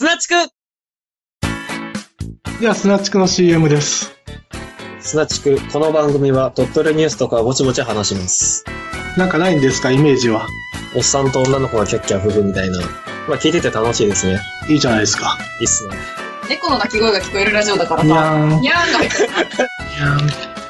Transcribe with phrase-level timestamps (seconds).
[0.00, 0.34] 砂地区
[2.60, 4.14] では、スナチクの CM です。
[5.00, 8.64] 砂地区、この番組は鳥取ニュースとかぼちぼち話します。
[9.16, 10.46] なんかないんですか、イメージは。
[10.94, 12.78] おっさんと女の子がキャッキャ夫婦みたいな。
[13.26, 14.38] まあ聞いてて楽しいですね。
[14.68, 15.36] いいじゃないですか。
[15.58, 15.96] いいっすね。
[16.48, 18.22] 猫の鳴き声が聞こえるラジオだからにゃさ。
[18.34, 18.60] ーん。
[18.60, 19.28] にゃーんが入ってる。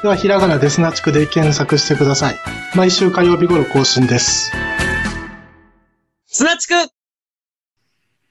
[0.01, 2.35] では、ひらがなでスナチクで検索してください。
[2.73, 4.51] 毎週火曜日頃更新です。
[6.25, 6.73] 砂地区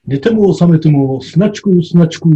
[0.08, 2.30] 寝ても覚めても、スナチク、スナチク。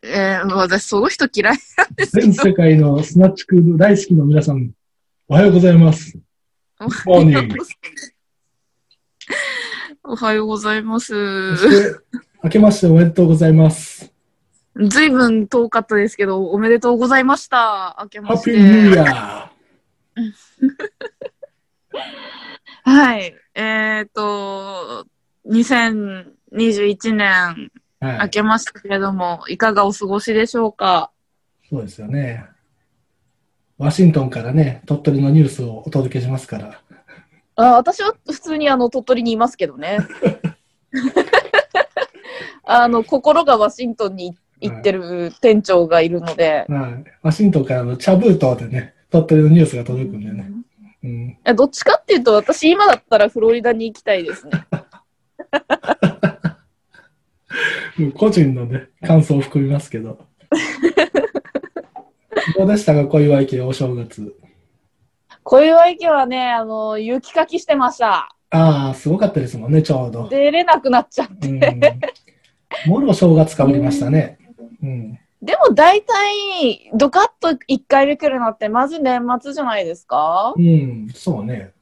[0.00, 2.42] えー、私、その人嫌いなんですけ全ど。
[2.44, 4.70] 世界のスナチク大好きの皆さん、
[5.26, 6.16] おはようございます。
[6.78, 6.86] お
[10.14, 11.56] はようございます。
[11.56, 11.98] そして、
[12.44, 14.12] 明けましておめでとうございます。
[14.88, 17.98] ずいぶん遠かったですけど、おめでとうございました。
[18.02, 18.52] 明けまして。
[18.52, 19.52] ハッピーニューイヤ
[22.84, 23.34] はい。
[23.56, 25.08] えーっと、
[25.48, 27.70] 2021年。
[28.02, 31.10] 明けましたけれども、いかがお過ごしでしょうか？
[31.68, 32.46] そうですよね。
[33.76, 36.80] ワシントンからね、鳥取のニュースをお届けしますから。
[37.56, 39.98] あ私は普通にあの鳥取にいますけどね。
[42.64, 47.04] あの、心がワシントンに行ってる店長がいるので、はい。
[47.22, 50.50] ワシントンからのチャブートでね、鳥取のニュースが届くんでね。
[51.02, 51.38] うん。
[51.44, 54.52] えどっちかっていうと、私今だったらフロリダに行きたいですね。
[58.14, 60.18] 個人のね、感想を含みますけど。
[62.56, 64.34] どうでしたか、小祝家お正月。
[65.42, 68.34] 小岩池はね、あの、雪かきしてました。
[68.50, 70.28] ああ、すごかったですもんね、ちょうど。
[70.28, 71.48] 出れなくなっちゃって。
[71.48, 72.90] うん。
[72.90, 74.38] もろ正月かぶりましたね。
[74.82, 75.18] うん。
[75.42, 80.54] でも大体、ドカッと1回目来るのって、まず年末じゃないですか？
[80.56, 81.72] うん、そうね。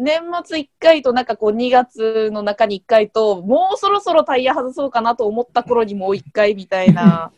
[0.00, 7.32] 年末1回と、なんかこう2月の中に1回と、もうそろそろタイヤ外そうかなと思った頃にもう1回みたいな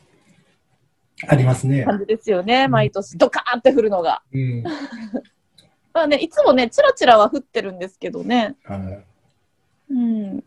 [1.29, 1.85] ありますね。
[1.85, 3.17] 感じですよね、毎年。
[3.17, 4.23] ドカーって降るのが。
[4.33, 4.63] うん。
[5.93, 8.57] まあね、いつもね、チラチラは降ってるんですけどね。
[8.65, 9.05] はい
[9.91, 10.45] うん。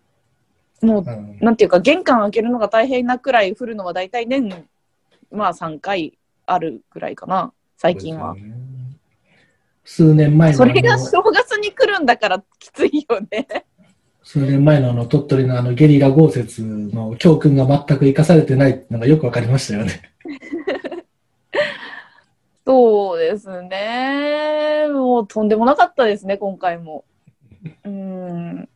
[0.81, 4.67] もううんなんていうか、玄関開けるのが大変なくらい降るのは大体年、
[5.31, 8.35] まあ3回あるくらいかな、最近は。
[8.35, 8.64] ね
[9.85, 13.47] 数年前のそれが正月に来るんだからきついよね。
[14.23, 20.01] 数年前のあの鳥取のあのゲリラ豪雪の教訓が全く生かされてないのがよくわかりましたよね。
[22.65, 24.87] そうですね。
[24.91, 27.05] もうとんでもなかったですね、今回も。
[27.83, 28.67] うん。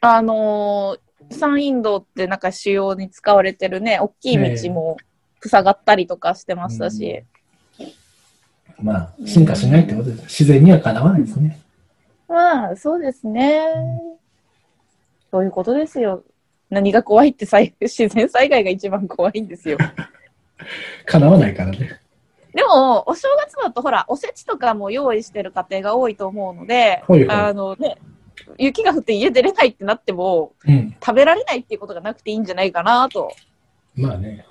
[0.00, 1.00] あのー
[1.30, 4.96] 山陰道ってなんか主要に使われてるね、大きい道も
[5.40, 7.24] 塞がったりとかしてましたし。
[8.82, 10.22] まあ、進化しないってことです。
[10.22, 11.58] 自然にはかなわないですね。
[12.28, 13.60] まあ、そうですね。
[15.30, 16.24] そういうことですよ。
[16.70, 19.78] 何が怖いって災 自然災害が一番怖いんですよ。
[21.06, 22.00] かなわないからね。
[22.54, 27.96] でも、お正月だとほら、おせちとかも用意してる家庭が多いと思うので、ほいほいあのね、
[28.58, 30.96] 雪が降って家出れないってなっても、うん。
[31.04, 33.32] 食べられないっていうことがなくていいんじゃないかなと
[33.94, 34.44] まあね。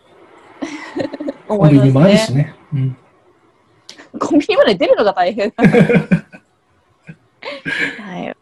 [1.48, 2.44] 思いますコンビニもあるしね。
[2.44, 2.56] ね。
[2.74, 2.98] うん。
[4.18, 5.54] コンビニまで出るのが大変。
[8.00, 8.36] はい。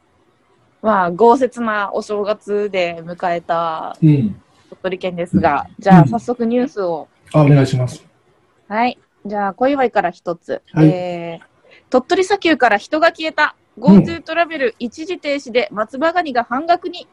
[0.81, 4.41] まあ、豪雪なお正月で迎えたうん。
[4.69, 7.07] 鳥取県ですが、じゃあうん早速ニュースを。
[7.33, 8.05] あ、お願いします。
[8.67, 8.97] はい。
[9.25, 10.61] じゃあ、小祝いから一つ。
[10.71, 11.45] はいえー、
[11.89, 13.55] 鳥取砂丘から人が消えた。
[13.79, 17.07] GoTo トラベル一時停止で松葉ガニが半額に。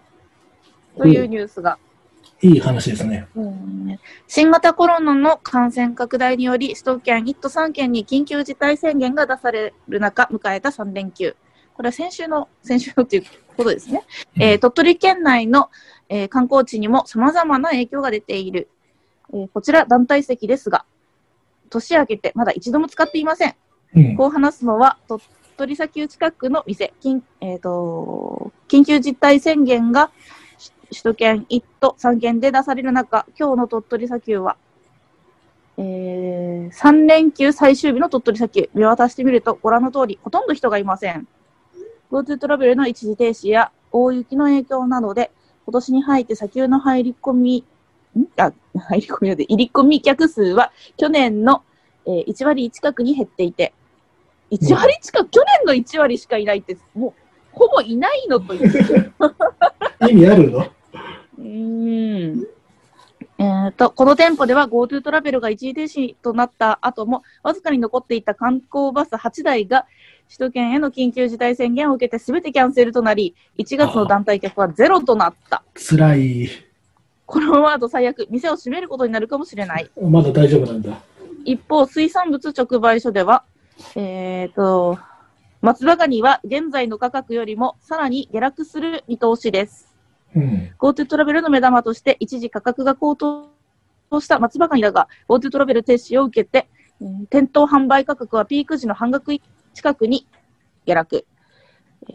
[0.96, 1.78] というニュースが。
[2.44, 3.26] いい話ですね。
[3.34, 11.36] うん新型コロナの感染拡大により、首都圏1都3県に緊急事態宣言が出される中、迎えた3連休。
[11.74, 13.24] これは先週の、先週のという
[13.56, 14.02] ことですね。
[14.36, 15.70] えー鳥取県内の、
[16.10, 18.68] えー観光地にも様々な影響が出ている。
[19.32, 20.84] えーこちら団体席ですが、
[21.70, 23.54] 年明けてまだ一度も使っていません。
[23.96, 24.16] うん。
[24.16, 25.22] こう話すのは、鳥
[25.56, 30.10] 取砂丘近くの店、緊,、えー、と緊急事態宣言が
[30.43, 30.43] し
[30.90, 34.56] 首都圏1都3県で出される中、今日の鳥取砂丘は、
[35.76, 41.26] えー、3連休最終日の鳥取砂丘、見渡してみるとご覧の通り、ほとんど人がいません。
[42.10, 45.30] GoTo トラベルの一時停止や大雪の影響などで、
[45.66, 47.64] 今年に入って砂丘の入り込み、
[48.36, 48.52] あ、
[48.88, 51.62] 入り込みで、入り込み客数は去年の、
[52.06, 53.72] えー1割近くに減っていて、
[54.50, 57.12] 1割近く、去年の1割しかいないって、もう、
[57.54, 59.12] ほぼいないのという。
[60.10, 60.60] 意味あるの？
[60.60, 62.48] う。
[63.36, 69.86] えーと、この店舗では GoTo トラベルが一時停止となった後も、わずかに残っていた観光バス8台が、
[70.28, 75.62] 首都圏への緊急事態宣言を受けて全てキャンセルとなり、1月の団体客はゼロとなった。
[75.74, 76.48] 辛い。
[77.26, 79.90] このままだと最悪、店を閉めることになるかもしれない。
[80.00, 81.00] まだ大丈夫なんだ。
[81.44, 83.44] 一方、水産物直売所では、
[83.96, 84.98] えっ、と、
[85.64, 89.96] 松葉ガニは現在の価格よりもさらに下落する見通しです。
[90.36, 90.74] うん。
[90.78, 93.48] GoTo トラベルの目玉として一時価格が高騰
[94.20, 96.68] した松葉ガニだが、GoTo トラベル停止を受けて、
[97.00, 99.40] うん店頭販売価格はピーク時の半額
[99.72, 100.28] 近くに
[100.84, 101.24] 下落。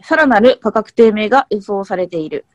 [0.04, 2.46] さらなる価格低迷が予想されている。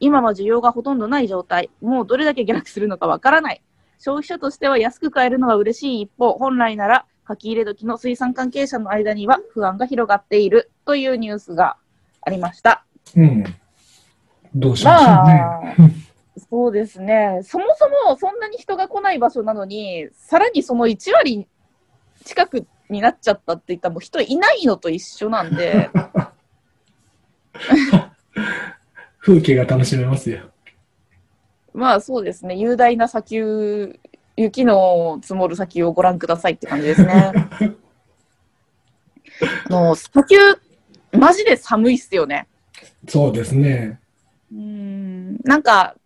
[0.00, 1.68] 今は需要がほとんどない状態。
[1.82, 3.62] もうどれだけ下落するのかわからない。
[3.98, 11.76] 消費者としては安く買えるのは嬉しい一方、本来なら書き入れ時の水産関係者の間には不安が広がっているというニュースが
[12.20, 12.84] ありました。
[13.16, 13.44] うん。
[14.54, 15.40] どうしましょうまね。
[15.40, 15.76] あ、
[16.50, 17.40] そうですね。
[17.42, 21.46] そもそもそんなに人が来ない場所なのに、さらにその1割
[22.24, 25.90] 近くになっちゃったって言ったらもう人いないのと一緒なんで、
[29.20, 30.50] 風景が楽しめますよ。
[31.72, 32.56] まあそうですね。
[32.56, 33.98] 雄大な砂丘、
[34.36, 37.32] 雪の積もる砂丘をご覧くださいって感じですね。
[39.68, 40.36] あの、砂丘、
[41.12, 42.46] マジで寒いっすよね。
[43.08, 44.00] そうですね。
[44.52, 45.96] うーんなんか、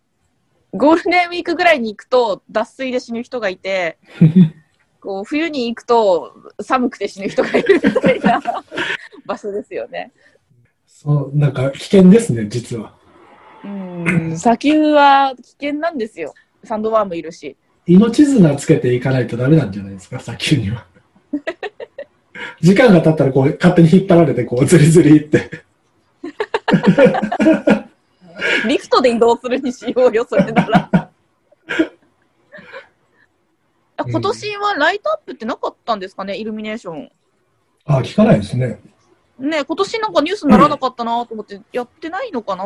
[0.73, 3.97] ゴールデンウィークぐらいに行くと脱水で死ぬ人がいて、
[4.99, 8.41] こう冬に行くと寒くて死ぬ人がいるみたいな
[9.25, 10.11] 場所ですよね。
[10.85, 12.95] そう、なんか危険ですね、実は。
[13.63, 16.33] うん、砂丘は危険なんですよ。
[16.63, 17.55] サンドワームいるし。
[17.87, 20.85] 命綱つけていかないとダメなんじゃないですか、砂丘には。
[22.61, 25.63] 時間が経ったらこう勝手に引っ張られてこう ズリズリって。
[28.67, 30.89] リフトで移動するにしようよ、それなら。
[33.99, 37.09] あ今年はライトアップってなかったんですかね、イルミネーション。
[37.85, 38.79] あ、聞かないですね。
[39.39, 42.65] ね今年なんかニュースにならなかったなと思って、やってないのかな、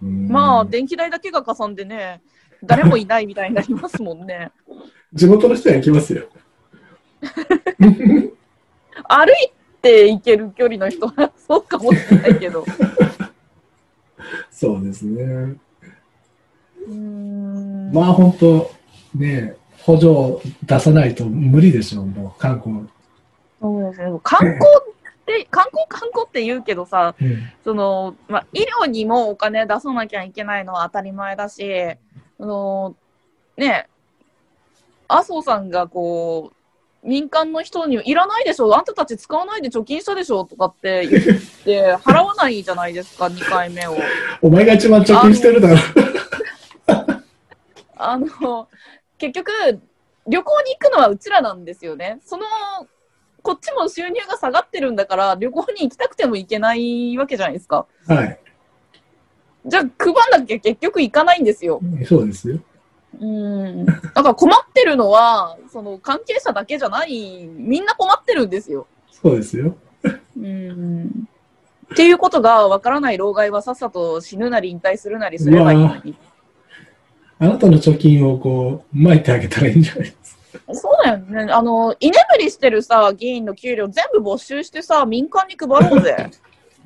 [0.00, 2.22] まあ、電気代だけがかさんでね、
[2.62, 4.50] 誰もいないみたいになりますもんね。
[5.12, 6.28] 地元の人は行きますよ。
[9.08, 9.52] 歩い
[9.82, 12.64] て行ける距離の人はそうかもしれないけど。
[14.50, 15.22] そうですね。
[15.24, 18.70] うーんまあ本当、
[19.14, 22.86] ね、補助を出さないと無理でしょう、もう観光。
[23.60, 24.20] そうですね。
[24.22, 24.58] 観光っ
[25.26, 31.64] て、観光観光って言うけどさ、うんその、まあ、医療にもお金出さなきゃいけないのは当たり前だし、
[32.40, 32.96] あの、
[33.56, 33.86] ね、
[35.08, 41.22] 麻生さんがこう、民間の人にいらないでしょ、あんたたち使わないで貯金したでしょとかって言っ
[41.64, 43.96] て、 払わないじゃないですか、2回目を。
[44.42, 45.76] お前が一番貯金してるだろ。
[47.96, 48.68] あの、
[49.18, 49.52] 結局、
[50.26, 52.20] 旅行に行くのはうちらなんですよね。
[52.24, 52.44] その、
[53.42, 57.86] こっちも収入が下がってるんだから、旅行に行きたくても行けないわけじゃないですか。
[58.06, 58.38] はい。
[59.66, 61.80] じゃあ、配んなきゃ結局行かないんですよ。
[62.06, 62.58] そうですよ。
[63.20, 63.84] うん。
[63.84, 68.86] だから困ってるのは、その関係者だけじゃない、みんな困ってるんですよ。
[69.10, 69.76] そうですよ。
[70.38, 71.28] うん。
[71.92, 76.16] っていうことがわからない老害はさっさと死ぬなり引退するなりすればいいのに。
[77.38, 80.74] あなたの貯金をこう、巻いてあげたらいいんじゃないですか。
[80.74, 81.52] そうだよね。
[81.52, 86.30] あの、居眠りしてるさ、議員の給料全部没収してさ、民間に配ろうぜ。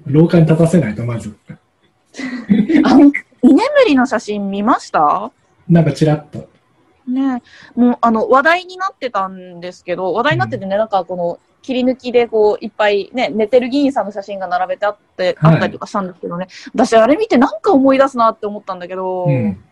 [0.07, 1.35] 廊下に立たせないと、まず。
[2.85, 3.13] あの、
[3.43, 5.31] 居眠りの写真見ました？
[5.69, 6.49] なんかちらっと。
[7.07, 7.43] ね
[7.75, 19.63] もう、あの、話題になってたんですけど、話題になっててね、なんかこの、切り抜きでこう、いっぱいね、寝てる議員さんの写真が並べてあって、はいあったりとかしたんですけどね、私あれ見てなんか思い出すなって思ったんだけど、うん。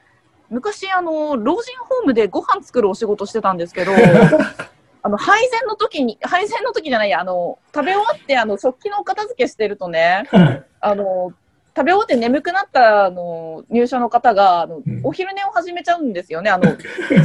[0.48, 3.92] 昔あの、老人ホームでご飯作るお仕事してたんですけど、
[5.04, 10.64] あの、配膳の時に、配膳の時じゃないや、あの、食べ終わって、あの、食器のお片付けしてるとね、はい。
[10.80, 11.32] あの、
[11.74, 16.64] 食べ終わって眠くなったあの入所の方があの、うんお昼寝を始めちゃうんですよね、あの、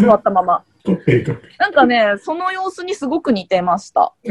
[0.02, 0.64] 座ったまま。
[1.60, 4.14] なんかね、その様子にすごく似てました。
[4.24, 4.30] イ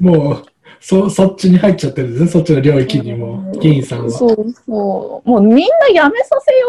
[0.02, 0.44] もう、
[0.80, 2.30] そ、そっちに入っちゃってるんですね。
[2.30, 4.10] そっちの領域にも、議員さんは。
[4.10, 4.36] そう
[4.66, 5.28] そう。
[5.28, 6.68] もうみんなやめさせよ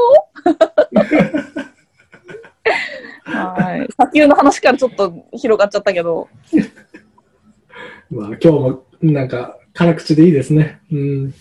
[3.26, 3.30] う。
[3.32, 3.88] はい。
[3.94, 6.28] 砂丘の話からちょっと広がっちゃったけど。
[8.12, 10.80] まあ、今日も、なんか、辛口でいいですね。
[10.92, 11.30] うん。
[11.30, 11.34] い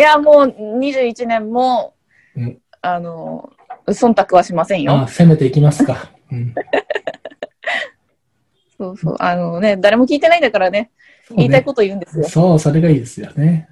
[0.00, 1.94] や、もう21年も、
[2.36, 3.52] うんあの、
[3.86, 5.06] 忖度はしませんあよ。
[5.06, 6.10] 攻めていきますか。
[6.30, 6.54] うん。
[8.78, 9.16] そうそう。
[9.18, 10.90] あのね、誰も聞いてないんだからね、
[11.30, 11.36] ね。
[11.36, 12.24] 言いたいこと言うんですよ。
[12.24, 13.68] そう、それがいいですよね。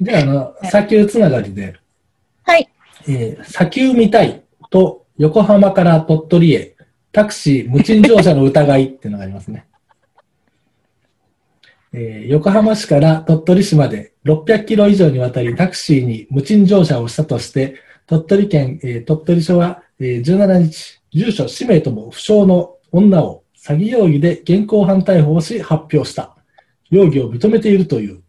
[0.00, 1.74] じゃあ、あの、砂丘つながりで、
[2.44, 2.68] はい。
[3.08, 6.76] えー砂丘見たいと横浜から鳥取へ
[7.12, 9.66] タクシー無賃乗車の疑いっていうのがありますね。
[11.96, 17.76] えー横浜市から鳥取市まで600キロ以上にわたりタクシーに無賃乗車をしたとして
[18.06, 26.36] 鳥取県、えー鳥取署は、えー17日、住所、氏名とも不詳の女を詐欺容疑で現行犯逮捕し発表した。
[26.88, 28.22] 容疑を認めているという。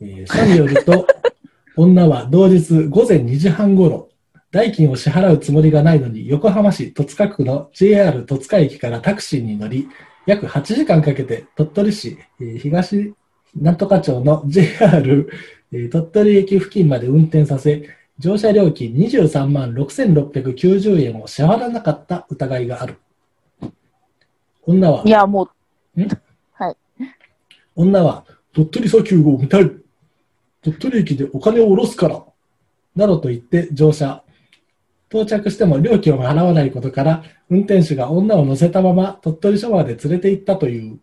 [0.00, 1.06] えー署によると、
[1.76, 4.08] 女は同日午前2時半頃、
[4.50, 9.88] 代金を支払うつもりがないのに、横浜市戸塚区の JR 戸塚駅からタクシーに乗り、
[10.28, 13.14] 約8時間かけて鳥取市、えー東
[13.56, 15.30] なんとか町の JR、
[15.72, 22.98] えー鳥取駅付近まで運転させ、乗車料金23万6690円を支払わなかった疑いがある。
[24.66, 25.48] 女はいや、もう、
[27.74, 29.72] 女は、鳥取砂丘を見たい。
[30.60, 32.22] 鳥取駅でお金を下ろすから。
[32.94, 34.22] などと言って乗車。
[35.10, 40.98] 到着しても料金を払わないことから、運転手が女を乗せたまま鳥取署まで連れて行ったという。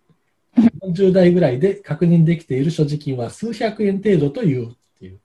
[0.58, 4.72] 40代ぐらいで確認できている所持金は数百円程度という。
[4.72, 5.20] っていう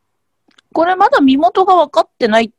[0.73, 2.53] これまだ身元が分かってない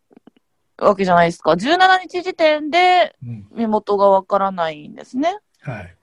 [0.78, 1.52] わけじゃないですか。
[1.52, 3.48] 17日時点でうん。
[3.54, 5.38] 身元が分からないんですね。
[5.62, 5.96] はい。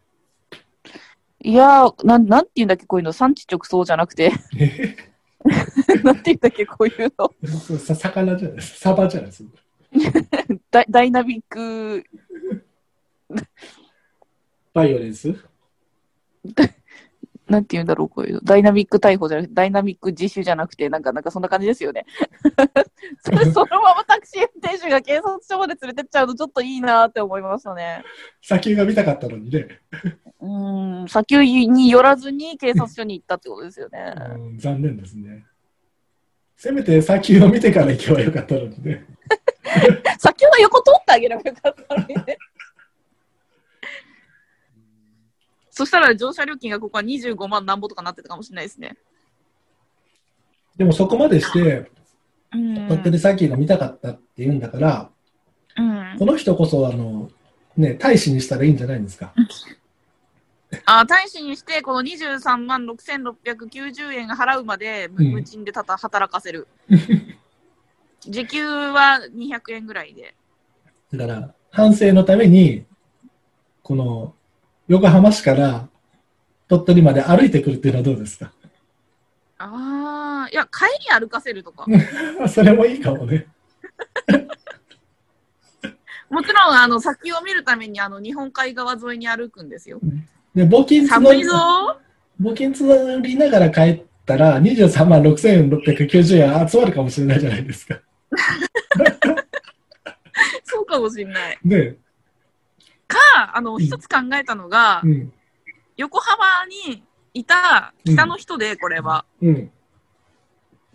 [1.40, 3.12] いやー、なん、なんて言うんだっけ、こういうの。
[3.12, 4.32] 産地直送じゃなくて。
[6.02, 7.32] なんて言うんだっけ、こういうの。
[7.58, 8.80] そうさ魚じゃないです。
[8.80, 9.44] サバじゃないです。
[10.70, 12.04] ダイダイナミック、
[14.74, 15.34] バイオレンス？
[17.48, 18.40] なんて言うんだろう、こういうの。
[18.42, 22.04] ダイナミック逮捕じゃなくて、ダイナミック自首じゃなくて、なんか、なんかそんな感じですよね。
[23.24, 28.04] それそのままタクシー運転手が警察署まで連れてっちゃうとちょっといいなって思いましたね。
[28.42, 29.66] 砂丘が見たかったのにね。
[30.40, 34.14] うーん、砂丘に寄らずに警察署に行ったってことですよね。
[34.36, 35.46] うん残念ですね。
[36.58, 39.06] せめて砂丘を見てから行けばよかったのにね。
[40.18, 42.36] 砂丘の横通ってあげればよかったのにね。
[45.70, 48.96] そしたら乗車料金がここは25万なんぼとかなってたかもしれないですね。
[50.76, 51.88] でもそこまでして、
[52.52, 52.88] うん。
[52.88, 55.12] 鳥取砂丘が見たかったって言うんだから、
[55.76, 57.30] うんこの人こそ、あの、
[57.76, 59.32] ね、大使にしたらいいんじゃないんですか。
[60.90, 66.66] あ大使にして、この23万6690円払うまで無賃でただ働かせる。
[68.22, 70.34] 時給は200円ぐらいで。
[71.12, 72.86] だから、反省のために、
[73.82, 74.34] この、
[74.88, 75.88] 横浜市から
[76.68, 78.50] 鳥取まで歩いてくるっていうのはどうですか？
[79.58, 81.84] ああ、いや、帰り歩かせるとか。
[82.48, 83.46] それもいいかもね。
[86.30, 90.00] もちろん、あの、先を見るために、あの、日本海側沿いに歩くんですよ。
[90.54, 91.52] で、募金募寒いぞ
[92.40, 98.00] 募金募りながら帰ったら、23万6690円集まるかもしれないじゃないですか。
[100.64, 101.58] そうかもしれない。
[101.64, 101.96] ね
[103.08, 103.18] か、
[103.54, 105.32] あの、うん一つ考えたのが、うん。
[105.96, 106.44] 横浜
[106.86, 107.02] に
[107.34, 109.24] いた北の人で、これは。
[109.42, 109.70] うん。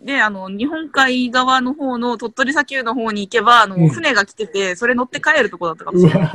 [0.00, 6.30] で、あの、日本海側の方の鳥取砂丘の方に行けば、あの、うん船が来てて、それ乗って帰るとこだったかもうしれない。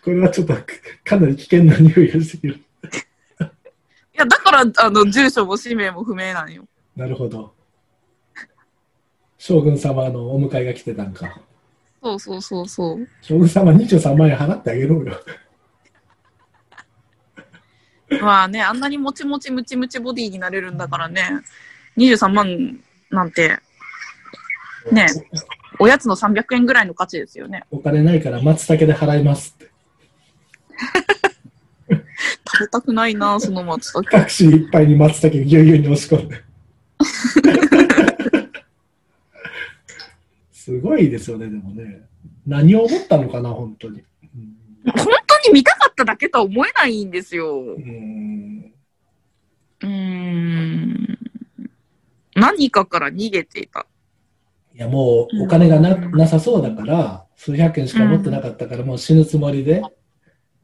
[0.00, 0.54] わこれはちょっと
[1.04, 2.54] かなり危険な匂いがしてくる。
[2.54, 2.60] い
[4.14, 6.66] や、だから、あの、住所も氏名も不明なんよ。
[6.96, 7.54] なるほど。
[9.38, 11.40] 将軍様のお迎えが来てたんか。
[12.02, 13.08] そうそうそうそう。
[13.22, 15.18] 将軍様23万円払ってあげろよ。
[18.20, 21.30] まあね、あんなにもちもちムチムチボディになれるんだからね、
[21.96, 22.80] 23万
[23.10, 23.58] なんて、
[24.90, 25.06] ね、
[25.78, 27.64] おやつの300円ぐらいの価値ですよね。
[27.70, 29.69] お金ないから松茸で払いますって。
[31.88, 34.10] 食べたくないな、 その松茸。
[34.10, 36.42] タクシーいっぱいに松茸ぎゅうぎゅうに押し込んで。
[40.52, 42.02] すごいですよね、でもね。
[42.46, 44.00] 何を思ったのかな、本当に。
[44.00, 44.02] う
[44.38, 47.60] ん本当に見たかっただけとは思えないんですよ。
[47.60, 48.72] うーん
[49.82, 51.18] うーん。
[52.34, 53.86] 何かから逃げていた。
[54.74, 59.82] いや、もうお金がななさそうだから、数百円しか持ってなかったから、もう死ぬつもりで、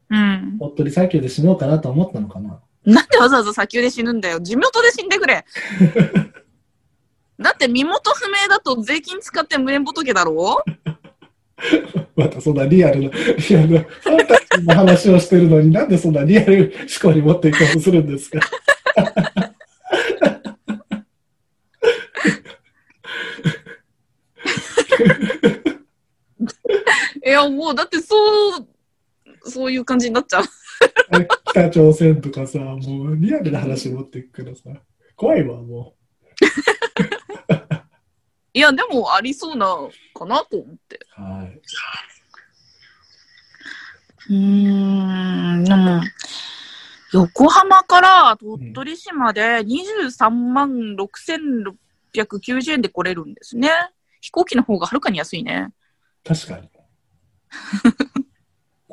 [0.09, 0.57] うん。
[0.59, 2.59] 鳥取砂丘で死のうかなと思ったのかな。
[2.85, 4.39] なんでわざわざ砂丘で死ぬんだよ。
[4.39, 5.43] 地元で死んでくれ。
[7.39, 10.63] だって身元不明だと税金使って無縁仏だろ？
[12.15, 13.09] またそんなリアルな、
[13.49, 18.39] リアルな、ファンタジーの話をしてるのになんでそんなリアル思考に持っていこうとするんですか？
[27.25, 28.15] いや、もうだってそ
[28.57, 28.67] う、
[29.49, 30.43] そういう感じになっちゃう。
[31.49, 34.63] 北朝鮮とかさ、もうリアルな話持っていくからさ、
[35.15, 35.95] 怖いわ、も
[38.53, 39.67] いや、でもありそうな、
[40.13, 40.99] かなと思って。
[41.17, 41.21] う。
[41.21, 41.59] はい。
[44.29, 46.01] うーん、でも、
[47.13, 51.77] 横浜から鳥取市まで23万6690
[52.13, 53.69] 690円で来れるんですね。
[54.21, 55.69] 飛行機の方がはるかに安いね。
[56.23, 56.69] 確かに。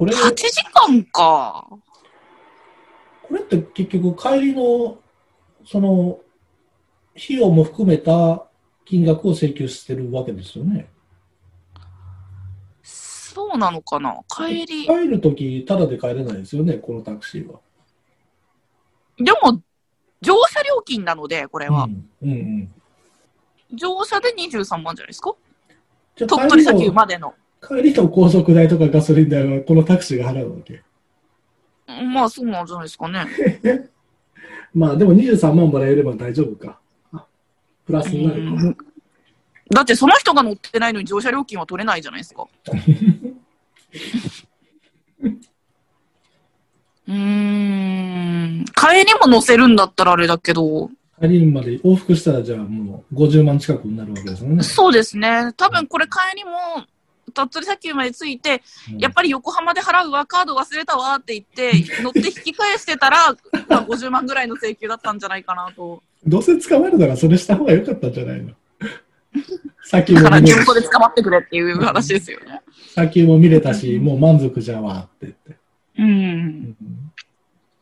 [0.04, 1.66] これ、8時間か。
[3.22, 4.98] これって結局帰りの、
[5.66, 6.20] その、
[7.16, 8.46] 費用も含めた
[8.84, 10.90] 金額を請求してるわけですよね。
[12.82, 14.20] そうなのかな？
[14.28, 14.84] 帰り。
[14.84, 17.60] 帰るとき、ただで帰れないですよね、このタクシーは。
[19.16, 19.62] でも、
[20.20, 21.84] 乗車料金なので、これは。
[21.84, 22.74] うんうんうん。
[23.72, 25.34] 乗車で23万じゃないですか？
[26.16, 27.34] 鳥取砂丘までの。
[27.66, 30.82] 帰りの高速代とかガソリン代はこのタクシーが払うわけ。
[31.88, 33.26] うんまあ、そうなんじゃないですかね。
[34.74, 36.78] まあでも23万もらえれば大丈夫か。
[37.12, 37.24] あ
[37.86, 38.62] プラスになるか。
[38.62, 38.76] うん
[39.70, 42.46] だってその人が乗ってないのに乗車料金は取れないじゃないですか。
[47.06, 48.64] うーん。
[48.74, 50.90] 帰りも乗せるんだったらあれだけど、
[51.20, 54.62] 帰りまで往復したらじゃあもう50万近くになるわけですよね。
[54.62, 55.52] そうですね。
[55.56, 56.50] 多分これ帰りも、
[57.34, 58.62] 鳥取砂丘まで着いて、
[58.92, 61.72] うんやっぱり横浜で払うわ、カード忘れたわって言って、
[62.02, 63.18] 乗って引き返してたら、
[63.68, 66.02] まあ、50万ぐらいの請求だったんじゃないかなと。
[66.26, 68.52] どうせ捕まるならそれした方が良かったんじゃないの？
[69.84, 72.62] 先だから、も見れ順子で捕まってくれっていう話ですよね。
[72.94, 75.56] 先も見れたし、もう満足じゃわって言って。
[75.98, 76.76] うん。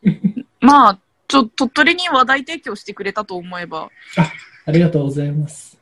[0.05, 3.89] うんまあ、ちょ、鳥取に話題提供してくれたと思えば、
[4.65, 5.77] ありがとうございます。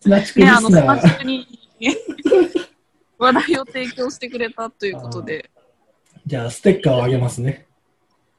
[0.00, 1.46] 砂地区リね、あの、ススナチに
[3.18, 5.50] 話題を提供してくれたということで、
[6.26, 7.66] じゃあステッカーをあげますね。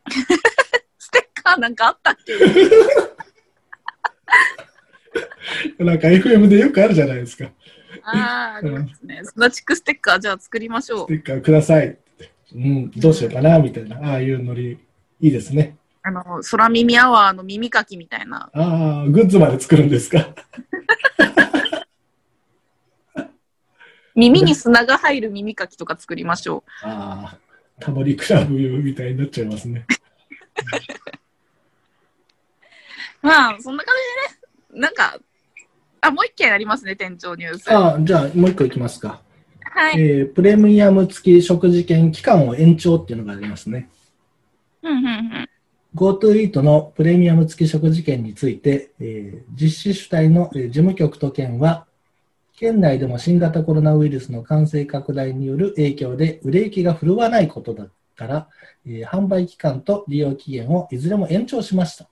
[0.97, 2.33] ステッカーなんかあったっけ？
[5.83, 7.49] なんか FM でよくあるじゃないですか。
[8.03, 9.21] ああ、ありますね。
[9.23, 11.07] スナチクステッカーじゃあ作りましょう。
[11.07, 11.97] ステッカーください。
[12.53, 13.97] うん、どうしようかな、みたいな。
[14.11, 14.71] ああいうノリ、
[15.19, 15.77] いいですね。
[16.03, 18.49] あの、空耳アワーの耳かきみたいな。
[18.53, 20.33] ああ、グッズまで作るんですか？
[24.15, 27.37] 耳に砂が入る耳かきとか作りましょああ、
[27.79, 29.85] タモリクラブみたいになっちゃいますね。
[33.23, 33.27] う。
[33.27, 33.95] まあ、そんな感
[34.71, 35.19] じでね、なんか、
[36.01, 37.69] あ、もう一件ありますね、店長ニュース。
[37.69, 39.21] はああ、じゃあもう一個いきますか。
[39.91, 40.01] い。
[40.01, 43.89] えープレミアム付き食事券期間を延長っていうのがありますね。
[44.81, 45.49] うんうんうん。
[45.95, 51.85] GoTo イートのプレミアム付き食事券について、えー実施主体のえー事務局と県は、
[52.61, 58.49] 県内でも新型コロナウイルスの感染拡大による影響で売れ行きが振るわないことだから、
[58.85, 62.07] えー販売期間と利用期限をいずれも延長しました。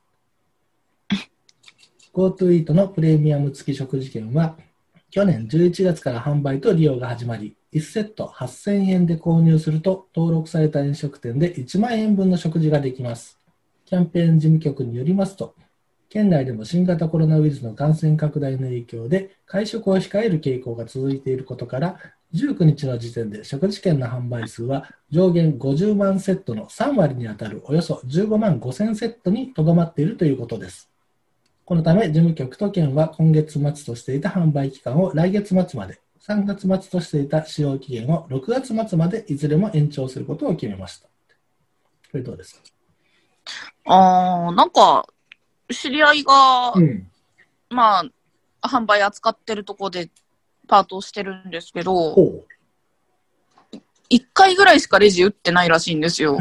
[2.15, 4.57] GoTo イートのプレミアム付き食事券は、
[5.11, 13.37] 去年11月から販売と利用が始まり、1セット8000円で購入すると、登録された飲食店で1万円分の食事ができます。
[13.85, 15.53] キャンペーン事務局によりますと、
[16.09, 21.99] 県内でも新型コロナウイルスの感染拡大の影響で会食を控える傾向が続いていることから、
[22.33, 30.89] 19日の時点で食事券の販売数は上限50万セットの3割に当たるおよそ15万5000セットにとどまっているということです。
[31.65, 41.07] このため、事務局と県は今月末としていた販売期間を来月末まで、3月末としていた使用期限を6月末までいずれも延長することを決めました。
[42.11, 42.61] これどうですか？
[43.85, 45.07] あ、なんか、
[45.73, 47.07] 知り合いが、ん。
[47.69, 47.99] ま
[48.61, 50.09] あ、販売扱ってるとこで
[50.67, 52.45] パートをしてるんですけど、ほ
[54.09, 56.37] 一回ぐらいしかレジ打ってないらしいんですよ。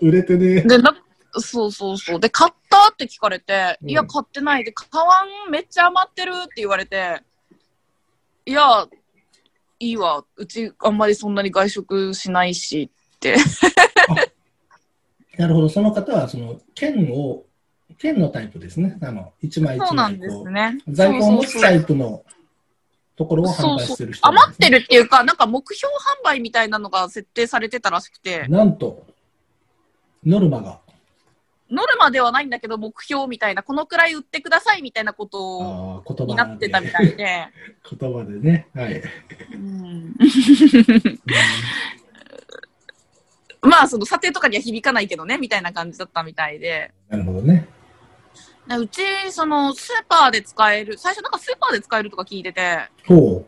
[0.06, 0.62] 売れてね。
[0.62, 0.94] で、な、
[1.34, 2.20] そうそうそう。
[2.20, 4.64] で、買ったって聞かれて、うんいや、買ってない。
[4.64, 5.08] で、買わ
[5.48, 7.22] ん、めっちゃ余ってるって言われて、
[8.46, 8.88] いや、
[9.78, 10.24] いいわ。
[10.36, 13.36] うち、あんまりそんなに外食しないしって。
[15.38, 17.44] なるほど、その方は、その、剣を、
[17.98, 18.98] 剣のタイプですね。
[19.00, 20.78] あの、一枚一枚そうなんですこね。
[20.86, 22.24] う、在庫を持つタイプの
[23.16, 29.06] ところを販売してる人、余ってるっていうか、なんか目標販売みたいなのが設定されてたらしくて、なんと、
[30.24, 30.80] ノルマが、
[31.70, 37.46] ノルマではないんだけど、目標みたいな、このくらい売ってくださいみたいなことに葉なってたみたいで。
[37.98, 38.68] 言葉でね。
[38.74, 39.02] はい。
[39.54, 40.14] うん
[43.62, 46.92] まあ、その査定とかには響かないけどね、みたいな感じだったみたいで。
[47.08, 47.68] なるほどね。
[48.68, 53.46] でうち、その、スーパーで使える、最初なんかスーパーで使えるとか聞いてて、ほ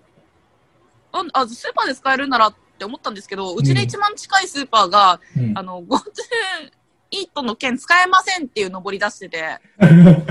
[1.13, 5.41] うんあ、スーパーで使えるならって思ったんですけど、うちで一番近いスーパーが、う。
[5.41, 6.01] うんあの、GoTo
[7.11, 9.59] イートの件使えませんっていう上り出してて、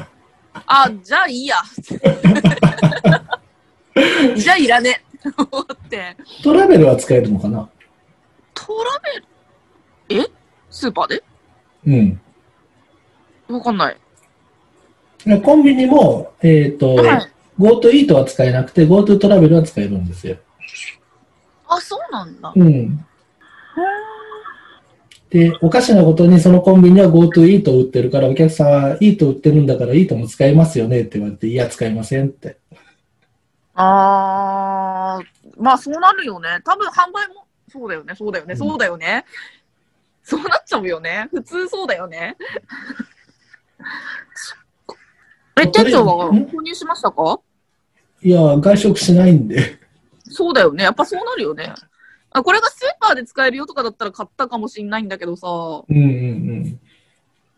[0.67, 1.55] あ、じゃあいいや。
[4.35, 5.03] じゃあいらね
[5.37, 6.17] 思って。
[6.43, 7.69] トラベルは使えるのかな？
[8.53, 9.25] トラベル、
[10.09, 10.25] え？
[10.69, 11.23] スーパーで？
[11.87, 12.21] うん。
[13.47, 13.97] わかんない。
[15.41, 17.31] コンビニも、えっ、と、はい。
[17.59, 20.37] GoTo イートは使えなくて、GoTo トラベルは使えるんですよ。
[21.67, 22.51] あ、そうなんだ。
[22.55, 23.05] うん。
[25.29, 32.57] で、おかしなことにそのコンビニは GoTo イートを売ってるから、お客さんはイート売ってるんだからイートも使えますよねって言われて、いや、使いませんって。
[33.75, 35.25] あー、
[35.57, 36.59] まあそうなるよね。
[36.63, 39.25] 多分販売も、そうだよね、そうだよね、うんそうだよね。
[40.23, 41.27] そうなっちゃうよね。
[41.31, 42.37] 普通そうだよね。
[45.61, 47.39] え、店長はん購入しましたか？
[48.21, 49.77] いや、外食しないんで。
[50.29, 50.85] そうだよね。
[50.85, 51.73] やっぱそうなるよね。
[52.31, 55.47] あ、これがスーパーで使えるよとかだったら買ったかもしんないんだけどさ。
[55.47, 56.79] うんうん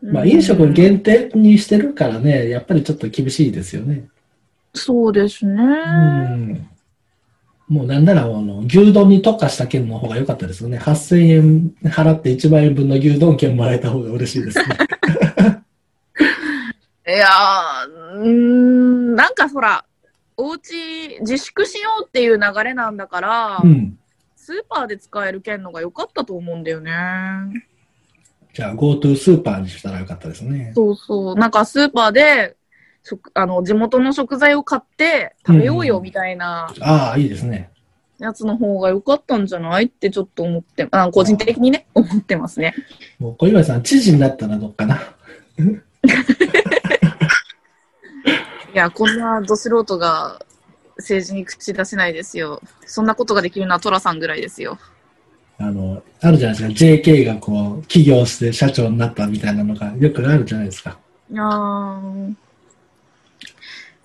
[0.02, 0.12] うん。
[0.12, 4.08] まあ、飲食限定にしてるからね、やっぱりちょっと厳しいですよね。
[4.74, 5.62] そうですね。
[5.62, 6.68] うん。
[7.68, 10.78] もうなんなら、あの、牛丼に特化した券の方が良かったですよね。
[10.78, 14.64] 8000円払って1万円分の牛丼券もらえた方が嬉しいですね。
[17.08, 19.84] いやー、ん、なんかほら、
[20.36, 23.98] お家自粛しようっていう流れなんだから、うん。
[24.36, 26.92] スーパーで使える券のが良かったと思うんだよね。
[28.54, 30.72] じゃあ、GoTo スーパーにしたらよかったですね。
[30.74, 31.34] そうそう。
[31.34, 32.65] なんかスーパーで、食
[33.34, 37.70] あの、地元の食材を買って食べようよみたいなああ、いいですね。
[38.18, 42.74] やつの方が良かったんじゃないってちょっと思って、あ個人的にね、思ってますね。
[43.18, 45.00] もう小岩井さん、知事になったらどっかな？
[48.74, 50.40] いや、こんなど素人が
[50.96, 52.60] 政治に口出せないですよ。
[52.86, 54.78] そんなことができるのはトラさんぐらいですよ。
[55.58, 56.84] あの、あるじゃないですか。
[57.10, 60.98] JK がこう、起業して社長になったみたいなのがよくあるじゃないですか。
[61.30, 62.34] いやー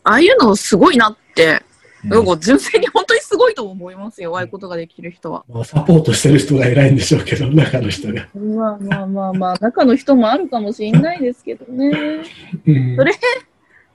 [0.03, 1.61] ああいうのすごいなって、
[2.03, 4.35] うんなんか純粋に本当にすごいと思いますよ。
[4.35, 5.45] ああいうことができる人は。
[5.47, 8.27] もうサポートしてる人が偉いんでしょうけど、中の人が。
[8.33, 12.23] まあまあまあまあ、中の人もあるかもしれないですけどね。
[12.65, 13.13] うんそれ、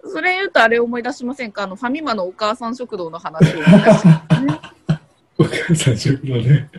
[0.04, 1.64] それ言うとあれ思い出しませんか？
[1.64, 4.60] あの、ファミマのお母さん食堂の話を思い出しますね。
[5.38, 6.70] お母さん食堂ね。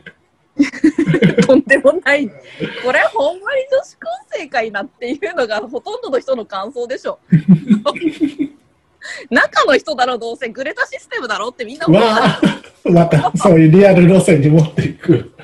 [1.45, 2.27] とんでもない。
[2.29, 2.33] こ
[2.93, 7.19] れ、ほんまに女子高生かいなっていうのがほとんどの人の感想でしょ。
[9.29, 12.41] 中の人だろ、どうせグレタシステムだろってみんな思った
[12.89, 15.33] またそういうリアル路線に持っていく。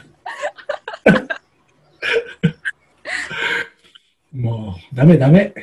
[4.33, 5.53] もう、ダメダメ。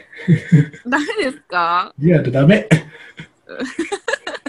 [0.86, 1.92] ダメですか？
[1.98, 2.68] リアルダメ。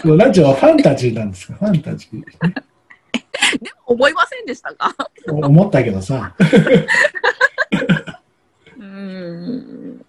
[0.04, 1.54] ラジオはファンタジーなんですか？
[1.54, 2.20] ファンタジー。
[3.60, 4.94] でも思いませんでしたか？
[5.26, 6.34] 思ったけどさ。
[8.78, 10.06] うーん。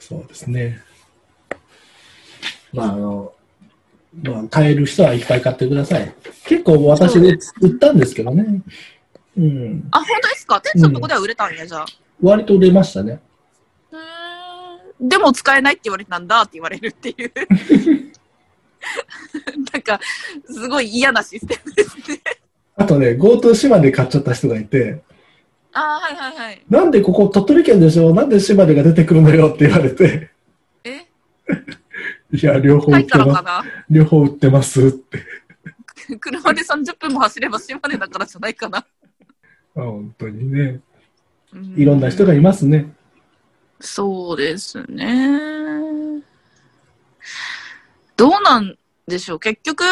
[0.00, 0.80] そうですね。
[2.72, 3.32] まあ、あの、
[4.22, 6.14] まあ、買える人はいっぱい買ってください。
[6.46, 8.62] 結構私で売ったんですけどね。
[9.36, 9.88] うん。
[9.90, 10.60] あ、本当ですか？
[10.60, 11.86] 店長のとこでは売れたんや、じゃあ。
[12.20, 13.20] 割と売れましたね。
[13.90, 17.32] うーんでも使えないって言われたんだって言われるっていう。
[19.72, 20.00] なんか、
[20.50, 22.20] すごい嫌なシステムですね。
[22.76, 25.02] あとね、GoTo 島で買っちゃった人がいて、
[25.72, 26.62] あーはいはいはい。
[26.68, 28.12] なんでここ鳥取県でしょ？
[28.14, 30.30] なんで島根が出てくるのよって言われて、え
[32.32, 33.68] いや、両方売ってます。
[33.90, 35.24] 両方売ってますって。
[36.18, 38.78] 車で30分も走れば島根だからじゃないかな。
[38.78, 38.84] あ
[39.74, 40.80] 本当にね。
[41.52, 42.94] うんいろんな人がいますね。
[43.78, 46.22] そうですね。
[48.16, 49.38] どうなんでしょう？
[49.38, 49.84] 結局、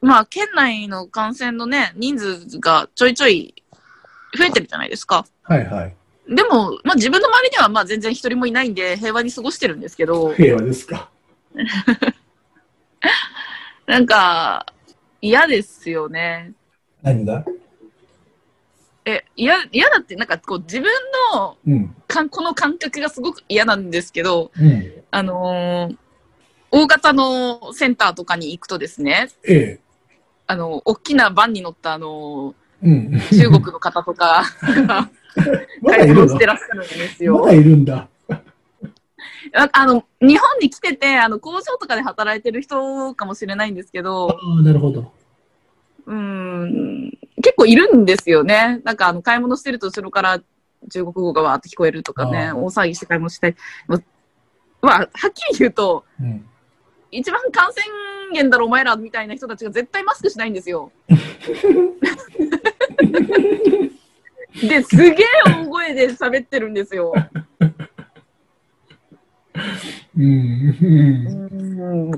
[0.00, 3.54] まあ、県内の感染のね、人数がちょいちょい
[4.38, 5.26] 増えてるじゃないですか。
[5.42, 5.95] はいはい。
[6.28, 11.10] でも、まあ自分の周りにはまあ全然一人もいないんで平和に過ごしてるんですけど、平和ですか。
[13.86, 14.66] なんか、
[15.20, 16.52] 嫌ですよね。
[17.02, 17.44] 何が？
[19.04, 20.90] え、嫌、嫌だって、なんかこう自分
[21.32, 21.94] のうん。
[22.08, 24.92] かんこの感覚がすごく嫌なんですけど、うん。
[25.10, 25.96] あのー
[26.72, 29.80] 大型のセンターとかに行くとですね、ええ。
[30.48, 33.12] あの、大きなバンに乗ったあのうん。
[33.14, 34.42] ー中国の方とか
[35.36, 35.44] が
[35.82, 37.38] まだいるの買い物してらっしゃるんですよ。
[37.38, 38.08] まだいるんだ。
[39.54, 45.12] ああの、日本に来てて、あの、工場とかで働いてる人かもしれないんですけあど、あ、なるほど。
[46.06, 48.80] うーん、結構いるんですよね。
[48.84, 50.40] なんか、あの、買い物してると後ろから
[50.90, 53.56] 中国語がわーって聞こえるとかね、大騒ぎして買い物したり。
[53.86, 54.00] ま
[54.82, 56.44] まあ、はっきり言うと、うん。
[57.10, 57.86] 一番感染
[58.32, 60.92] 源だろ、お前らみたいな人たちが絶対マスクしないんですよ。
[64.60, 67.12] で、すげえ大声で喋ってるんですよ。
[70.16, 72.10] うん。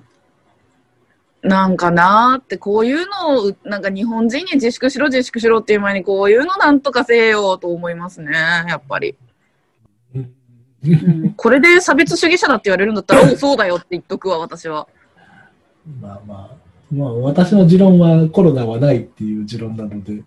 [1.43, 8.33] なんかなーって、こういうのを、なんか日本人に自粛しろ、自粛しろっていう前に、こういうのなんとかせえよと思いますね、
[8.69, 9.17] やっぱり。
[10.15, 10.35] うん
[10.85, 14.87] うんこれで差別主義者だって言われるんだったら、 おうそうだよって言っとくわ、私は。
[16.01, 20.23] まあまあ、まあ私の持論はコロナはないっていう持論なので、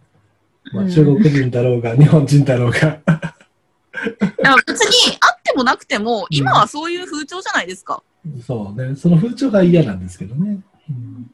[0.73, 2.99] まあ、中国人だろうが、日本人だろうが、
[4.67, 8.03] 別にあってもなくても、今はそういう風潮じゃないですか。
[8.45, 10.59] そうね、その風潮が嫌なんですけどね。
[10.89, 11.31] うん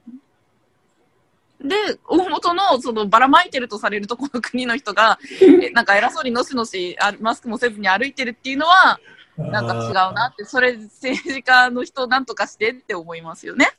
[1.60, 1.76] で、
[2.08, 9.00] 大元の、その、ばらまいてるとされるとこの国の人が、 えなんか偉そうにのしのし、あマスクもせずに歩いてるっていうのは、
[9.38, 13.72] なんか違うなって、それ政治家の人なんとかしてって思いますよね。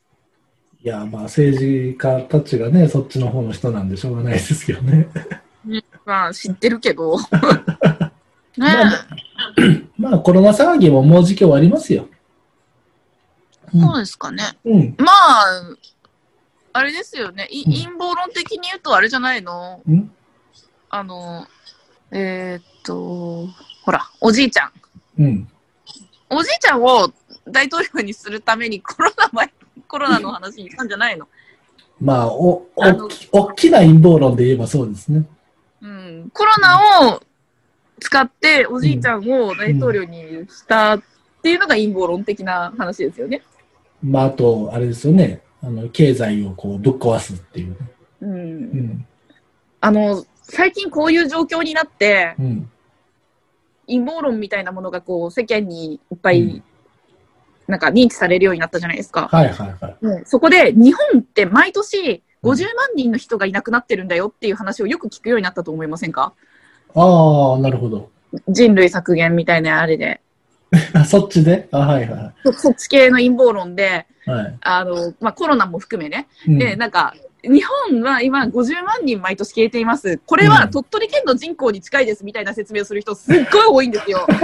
[0.85, 5.09] いや、まあ政治家たちがね、そっちの方の人なんでしょうがないですけどね。
[6.05, 7.19] まあ、知ってるけど。
[8.57, 8.67] ね
[9.97, 12.09] まあコロナ騒ぎももうじき終わりますよ。
[13.75, 14.45] え、そうですかね。
[14.65, 14.97] うん。
[14.99, 15.77] まあ、
[16.73, 17.49] あれですよね。
[17.51, 19.83] 陰謀論的に言うとあれじゃないの？
[19.89, 20.11] うん
[20.91, 21.47] あの、
[22.11, 23.47] えーっと、
[23.85, 24.73] ほら、おじいちゃん。
[25.19, 25.49] うん。
[26.31, 27.13] おじいちゃんを
[27.47, 29.53] 大統領にするためにコロナ前、
[29.89, 31.27] コロナの話にしたんじゃないの？
[32.01, 35.25] まあ、お、おき、大きな陰謀論で言えばそうですね。
[35.83, 36.31] うん。
[36.33, 37.23] コロナを
[37.99, 41.03] 使っておじいちゃんを大統領にしたっ
[41.43, 43.43] ていうのが陰謀論的な話ですよね。
[44.01, 45.43] まあ、あと、あれですよね。
[45.61, 47.77] あの、経済をこう、ぶっ壊すっていう。
[48.21, 48.33] うん。
[48.33, 49.07] うん。
[49.81, 52.71] あの、最近こういう状況になって、うん。
[53.89, 56.63] 陰謀論みたいなものがこう世間にいっぱい、うん
[57.69, 59.29] なんか認知されるようになったじゃないですか。
[59.31, 59.97] はいはいはい。
[60.01, 66.33] うんそこで日本って毎年50万人の人がいなくなってるんだよっていう話をよく聞くようになったと思いませんか？
[66.95, 68.11] ああ、なるほど。
[68.49, 70.21] 人類削減みたいなあれで。
[70.95, 71.69] あ、 そっちで？
[71.71, 74.31] あ、はいはそそっち系の陰謀論で、い。
[74.31, 74.59] はい。
[74.61, 76.27] あの、まあ、コロナも含めね。
[76.47, 80.19] うんで、なんか、日本は今50万人毎年消えています。
[80.27, 84.27] これはうん鳥取県の人口に近いですみたいな説明をする人すっごい多いんですよ。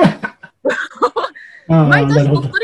[1.69, 2.25] 毎年。
[2.33, 2.64] 鳥取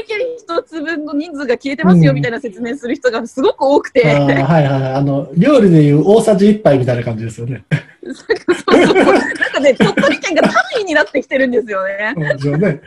[0.80, 4.94] 県一つ分の人数が消えてますようんみたいな説明する人がすごく多くあて、あはいはいはい。
[4.94, 7.64] あの、料理でいう大さじ1杯みたいな感じですよね。
[8.02, 12.14] そうそうなんかね、鳥取県が単位になってきてるんですよね。
[12.38, 12.80] そうね。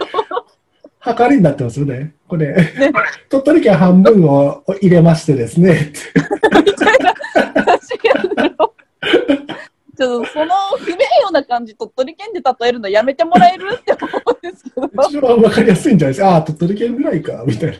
[0.99, 2.13] 測りになってますよね。
[2.27, 2.55] これ、
[3.29, 5.91] 鳥取県半分を入れましてですね。
[6.65, 7.13] みたいな
[7.53, 8.73] 話やろ。
[10.03, 14.07] ちょっとその不名誉な感じ、鳥取県で例えるのやめてもらえるって思
[14.41, 16.29] うんですけど、一番わかりやすいんじゃないですか。
[16.29, 17.75] ああ、鳥取県ぐらいか、みたいな。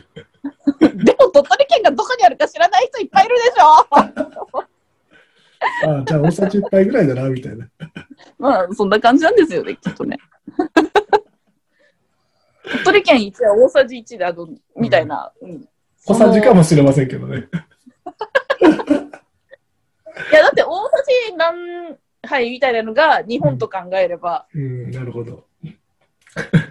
[0.88, 4.64] でも鳥取県がどこにあるか知らない人いっぱいいるでしょ。
[5.86, 7.68] ああ、じゃあ大さじ1杯ぐらいだな、みたいな。
[8.38, 10.18] まあ、そんな感じなんですよね、きっとね。
[12.84, 15.30] 鳥取県1は大さじ1で、あの、みたいな。
[15.42, 15.68] うん
[16.06, 17.48] 小さじかもしれませんけどね。
[20.30, 20.92] いや、だって大さ
[21.30, 25.44] じ何杯みたいなのが日本と考えれば、うん、なるほど。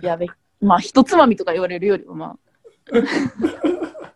[0.02, 0.28] やべ、
[0.62, 2.38] まあ、一つまみとか言われるよりは、まあ。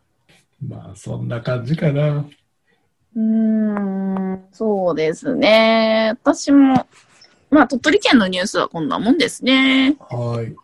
[0.66, 2.26] まあ、そんな感じかな。
[3.16, 6.14] うーん、そうですね。
[6.22, 6.88] 私も、
[7.50, 9.96] まあ、鳥取県のニュースはこんなもんですね。
[10.10, 10.56] はい。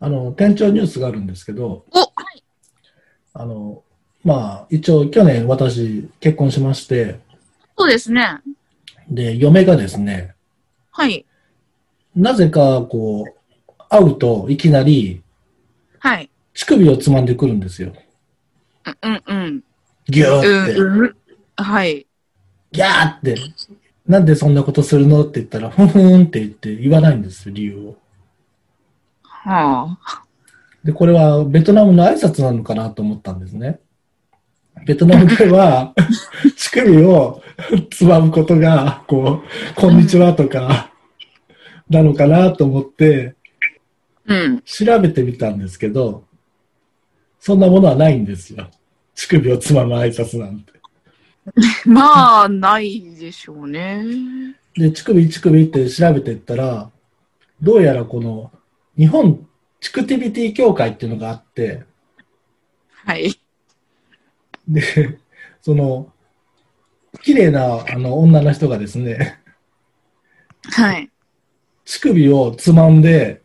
[0.00, 2.42] あの、店長ニュースがあるんですけど、お、はい。
[3.34, 3.82] あの、
[4.24, 7.20] まあ、一応去年私結婚しまして、
[7.76, 8.40] そうですね。
[9.10, 10.34] で、嫁がですね、
[10.90, 11.24] はい。
[12.14, 15.22] なぜかこう、会うといきなり
[16.00, 16.30] はい。
[16.54, 17.92] 乳首をつまんでくるんですよ。
[19.02, 19.64] うん、うん、うん。
[20.08, 21.16] ギューって、うん、うん。
[21.56, 22.06] はい。
[22.72, 23.36] ギャーって、
[24.06, 27.96] なんでそんなことするのって言ったら、ふんふんって言って言わないんですよ、理由を。
[29.22, 30.24] はあ。
[30.84, 33.80] で、これはベトナムの挨拶なのかなと思ったんですね。
[34.86, 35.94] ベトナムでは、
[36.56, 37.42] 乳首を
[37.90, 40.92] つまむことが、こう、こんにちはとか、
[41.90, 43.34] なのかなと思って、
[44.26, 44.62] うん。
[44.62, 46.24] 調べてみたんですけど、
[47.40, 48.68] そんなものはないんですよ。
[49.14, 50.72] 乳首をつまむ挨拶なんて。
[51.86, 54.04] まあ、ないでしょうね。
[54.74, 56.90] で、乳首乳首って調べていったら、
[57.62, 58.52] どうやらこの、
[58.96, 59.46] 日本
[59.80, 61.84] チクティビティ協会っていうのがあって、
[63.04, 63.40] はい。
[64.68, 65.18] で、
[65.62, 66.12] その、
[67.22, 69.40] 綺麗なあの女の人がですね、
[70.70, 71.10] はい。
[71.84, 73.42] 乳首をつまんで、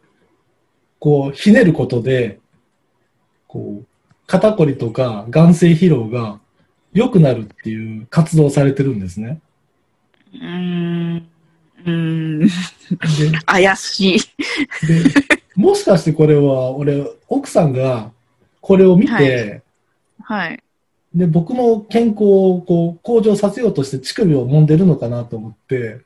[0.99, 2.39] こう、ひねることで、
[3.47, 3.85] こう、
[4.27, 6.39] 肩こりとか眼性疲労が
[6.93, 9.41] 良くなるっていう活動をされてるんですね。
[10.33, 11.29] うーん。
[11.85, 12.39] うーん。
[12.39, 12.47] で、
[13.45, 14.19] 怪しい。
[14.19, 15.03] で
[15.55, 18.11] もしかしてこれは、俺、奥さんが
[18.59, 19.63] これを見て、はい
[20.23, 20.62] はい。
[21.13, 26.01] で、僕の健康をこう向上させようとして乳首を揉んでるのかなと思って、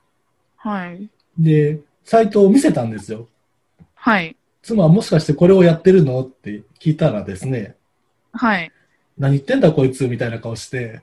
[0.58, 1.10] はい。
[1.40, 3.28] で、サイトを見せたんですよ。
[3.96, 4.36] はい。
[4.62, 6.22] 妻はもしかしてこれをやってるの？
[6.22, 7.76] って聞いたらですね、
[8.34, 8.72] はい。
[9.18, 11.02] 何言ってんだこいつみたいな顔して、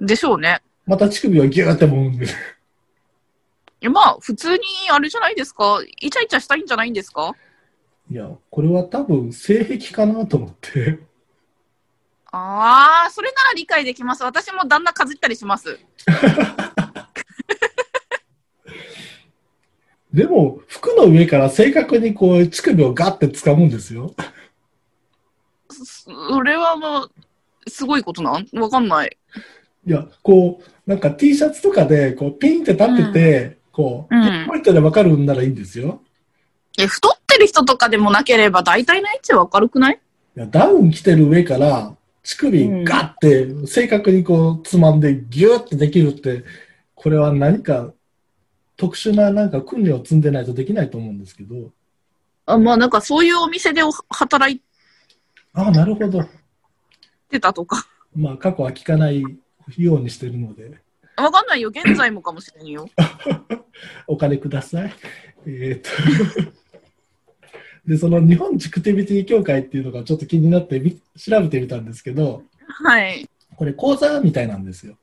[0.00, 0.60] でしょうね。
[0.86, 2.28] また乳首をギューって揉んで、い
[3.80, 4.58] や、まあ、普通に、
[4.92, 5.80] あれじゃないですか。
[6.00, 7.34] イチャイチャしたいんじゃないんですか？
[8.10, 10.98] いや、これは多分性癖かなと思って、
[12.32, 14.22] ああ、それなら理解できます。
[14.22, 15.78] 私も旦那かじったりします。
[20.12, 24.14] でも、服の上から正確にこう、乳首をガッて掴むんですよ。
[25.70, 27.08] それはまあ、
[27.68, 28.46] すごいことなん？
[28.54, 29.16] わかんない。
[29.86, 36.02] いや、こう、なんか T シャツとかで、こう、ピンって立ってて、こう、うんピンポイントでわかるんならいいんですよ。
[36.78, 40.00] え、太ってる人とかでもなければ大体の位置わかるくない？
[40.36, 46.44] いやダウン着てる上から、乳首ガッて正確にこう、つまんでギューってできるって、
[46.94, 47.92] これは何か
[48.76, 51.70] 特殊ななんか訓練を積んでないとできないと思うんですけど。
[52.46, 54.62] あまあなんかそういうお店でお働い
[55.52, 56.22] ああ、なるほど。
[57.28, 57.86] てたとか。
[58.14, 59.22] まあ、過去は聞かない
[59.76, 60.80] ようにしてるので、
[61.16, 61.68] わかんないよ。
[61.68, 62.88] 現在もかもしれんよ。
[64.06, 64.92] お金ください。
[65.46, 66.52] えーっと。
[67.86, 73.28] で、その日本チクティビティ協会っていうのがちょっと気になってみ調べてみたんですけど、はい。
[73.56, 74.96] これ講座みたいなんですよ。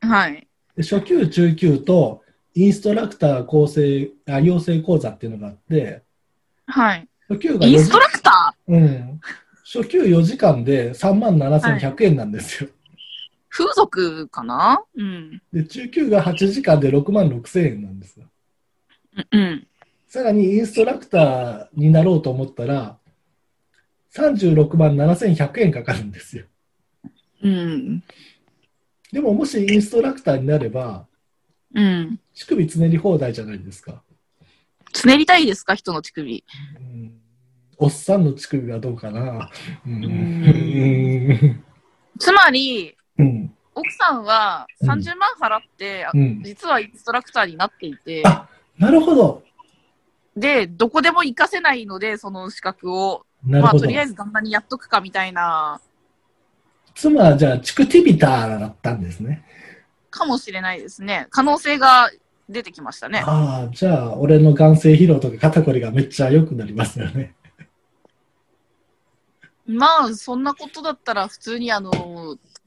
[0.00, 0.46] はい。
[0.76, 2.22] で初級、中級と
[2.54, 6.02] インストラクター構成、あ養成講座っていうのがあって、
[6.66, 7.08] はい。
[7.28, 8.72] 初級が4時インストラクター？
[8.72, 9.20] うん。
[9.64, 12.70] 初級4時間で3万7100円なんですよ。
[13.48, 14.82] 風俗かな？
[14.96, 15.42] うん。
[15.52, 18.26] で、中級が8時間で6万6000円なんですよ。
[19.30, 19.66] うん。
[20.14, 22.98] さらにインストラクターになろうと思ったら、
[24.14, 26.44] 36万7100円かかるんですよ。
[27.42, 28.04] うん。
[29.10, 31.08] でももしインストラクターになれば、
[31.74, 32.20] うん。
[32.32, 34.04] 乳首つねり放題じゃないですか。
[34.92, 35.74] つねりたいですか？
[35.74, 36.44] 人の乳首。
[36.78, 37.20] うん
[37.78, 39.50] おっさんの乳首はどうかな。
[39.84, 41.64] うんうん
[42.20, 48.48] つまり、うん奥さんはうん30万払って、あうん実はインストラクターになっていて、あ
[48.78, 49.42] なるほど。
[50.36, 54.02] で、どこでも活かせないので、その資格を、まあ、とりあ。
[54.02, 55.80] えず旦那にやっとくかみたいな、
[56.94, 59.44] 妻はじゃあ、チクティビターだったんですね。
[60.10, 61.26] かもしれないですね。
[61.30, 62.10] 可能性が
[62.48, 63.22] 出てきましたね。
[63.26, 67.34] ああ、じゃあ、俺の眼性疲労とか肩こりがめっちゃ良くなりますよね。
[69.66, 71.90] まあ、そんなことだったら普通にあの、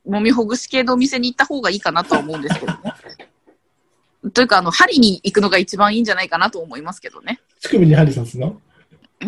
[0.06, 2.80] 揉みほぐし系のお店に行った方がいいかなとは思うんですけどね。
[4.34, 7.40] というか、あの、針に行くのが一番いいんじゃないかなと思いますけどね。
[7.60, 8.62] 乳首に針刺すの？
[9.22, 9.28] うー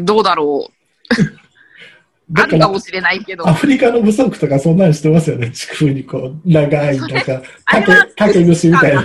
[0.00, 0.72] ん、どうだろう。
[2.40, 3.48] あるかもしれないけど。
[3.48, 5.50] アフリカの部族とかそんなのしてますよね。
[5.50, 9.02] 乳首にこう、長い、なんか、 竹竹串みたいな。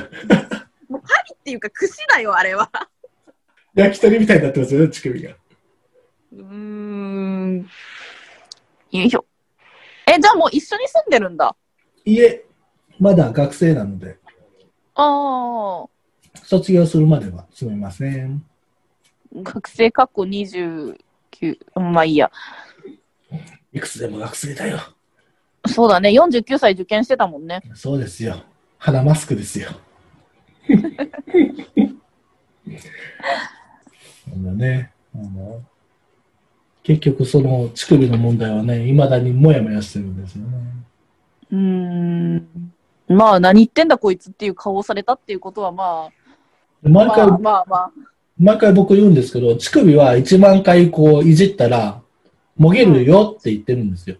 [0.88, 2.70] もう針っていうか串だよ、あれは。
[3.74, 5.32] 焼き鳥みたいになってますよね、乳首が。
[5.32, 7.68] うーん。
[8.92, 9.26] よいしょ。
[10.06, 11.56] え、じゃあもう一緒に住んでるんだ。
[12.06, 12.46] いえ、
[13.00, 14.18] まだ学生なので、
[14.94, 15.95] ああ。
[16.46, 18.46] 卒業するまでは住めません。
[19.36, 20.96] 学生かっこ29。
[21.76, 22.32] まあいいや。
[23.74, 24.80] いくつでも学生だよ。
[25.68, 26.10] そうだね。
[26.12, 27.62] 49歳受験してたもんね。
[27.74, 28.44] そうですよ。
[28.78, 29.70] 鼻マスクですよ。
[34.28, 34.92] なんだね。
[35.16, 35.64] あの
[36.84, 40.58] 結局その乳首の問題はね、未だにもやもやしてるんですよね。
[41.52, 42.48] うーん。
[43.08, 46.25] まあ何言ってんだこいつっていう顔をされたっていうことはまあ、
[46.90, 47.92] 毎回、まあまあまあ。
[48.38, 52.02] 毎回僕言うんですけど、乳首は1万回こういじったら、
[52.58, 54.18] もげるよって言ってるんですよ。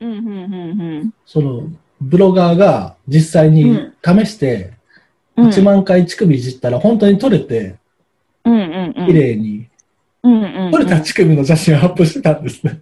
[0.00, 1.68] うん、うん、うん、その、
[2.00, 4.74] ブロガーが実際に試して、
[5.36, 5.48] うん。
[5.48, 7.76] 1万回乳首いじったら本当に取れて、
[8.44, 9.06] うん、うん、うん。
[9.06, 9.68] 綺麗に、
[10.22, 10.70] うん、うん。
[10.72, 12.80] 取れた乳首の写真をアップしてたんですね。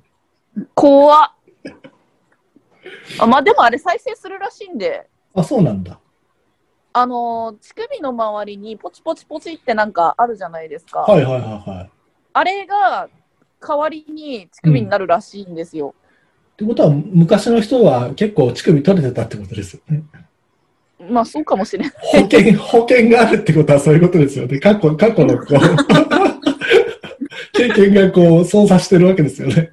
[0.75, 1.31] 怖っ。
[3.19, 5.99] あ、まあでもあれ再生するらしいんで、あ、そうなんだ。
[6.93, 11.01] あのー乳首の周りにポチポチポチってなんかあるじゃないですか。
[11.01, 11.91] はいはいはいはい。
[12.35, 13.09] あれが
[13.61, 15.95] 代わりに乳首になるらしいんですよ。
[16.53, 20.03] ってことは、昔の人は結構乳首取れてたってことですよね。
[21.11, 21.95] まあそうかもしれない。
[21.99, 24.61] 保険、保険があるってことはそういうことですよね。
[24.61, 25.59] 過去、過去のこう、
[27.53, 29.73] 経験がこう、操作してるわけですよね。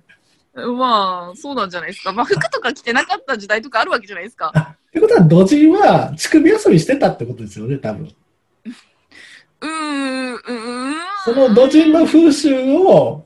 [0.54, 2.12] まあ、そうなんじゃないですか。
[2.12, 4.78] まあ、服とか着てなかった時代とかあるわけじゃないですか。
[4.90, 8.12] ってことは、土人は乳首遊びしてたってことですよね、多分。
[9.62, 10.96] うーん、うーん。
[11.26, 13.26] その土人の風習を、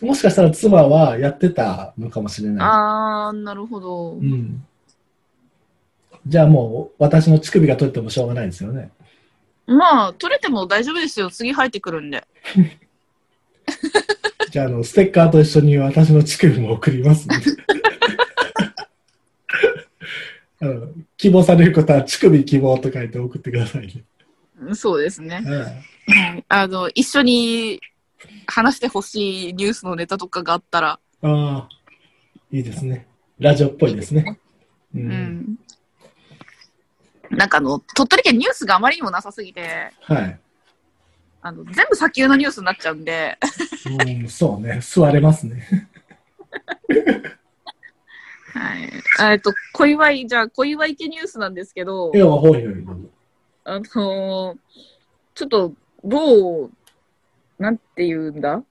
[0.00, 2.66] もしかしたら妻はやってたのかもしれない。
[2.68, 4.16] あー、なるほどう。
[4.20, 4.64] ん。
[6.26, 8.90] じゃあもう、私の乳首が取ってもしょうがないですよね。
[9.66, 11.30] まあ、取れても大丈夫ですよ。
[11.30, 12.26] 次入ってくるんで。
[14.50, 17.34] じゃあ、あの、ステッカーと一緒に私のチクルも送りますの
[20.62, 20.66] で。
[20.66, 24.74] あの希望されることは、乳首希望と書いて送ってくださいね。
[24.74, 25.42] そうですね。
[25.44, 25.82] うんはい
[26.48, 27.80] あの、一緒に
[28.46, 31.68] 話してほしいニュースのネタとかがあったら、ああ、
[32.50, 33.06] いいですね。
[33.38, 34.38] ラジオっぽいですね。
[34.94, 34.98] う。
[34.98, 35.58] うんん。
[37.30, 40.38] なんかあの、鳥取県ニュースがあまりにもなさすぎて、はい。
[41.40, 43.38] あの、全部砂丘のニュースになっちゃうんで、
[44.00, 44.80] うん、そうね。
[44.82, 45.88] 座れますね。
[48.52, 49.32] はい。
[49.32, 52.62] えっと、小祝い、じゃあ、小祝い系ニュースなんですけどい、や、ほいほい。
[53.64, 54.56] あのー
[55.34, 55.72] ちょっと、
[56.04, 56.68] 某、
[57.58, 58.62] なんて言うんだ？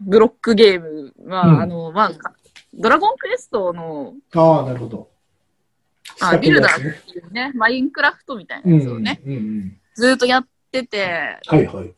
[0.00, 2.10] ブロックゲームは、うんあの、まあ、
[2.74, 5.08] ドラゴンクエストの、ああ、なるほど。
[6.20, 6.90] あ、ビルダーね。
[6.90, 8.78] っていうね、マインクラフトみたいなうん。
[8.78, 9.80] やつをね、うんうん。
[9.94, 11.94] ずーっとやってて、はいはい。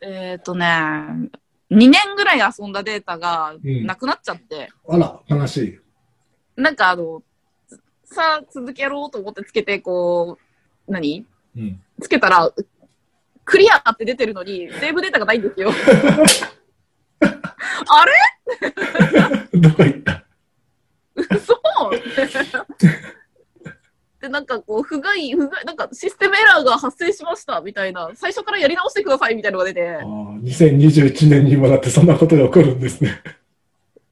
[0.00, 1.28] えっ、とね、2
[1.90, 5.80] 年ぐらい遊んだデータがうんなくなっちゃって、あら、悲しい。
[6.56, 7.22] なんかあの、
[8.04, 10.38] さあ続けろうと思ってつけて、こ
[10.88, 11.24] う、何？
[11.56, 11.80] うん。
[12.00, 12.52] つけたら、
[13.44, 15.70] クリアって出てるのに、セーブデータがないんですよ。
[17.22, 18.12] あれ？
[19.58, 20.24] どこ行った？
[21.16, 21.60] 嘘
[24.20, 33.20] で、なんかこう、不具合、不具合、なんかシステムエラーが発生しました、みたいな、最初からやり直してください、みたいなのが出てあ、あ、2021年にもなってそんなことが起こるんですね。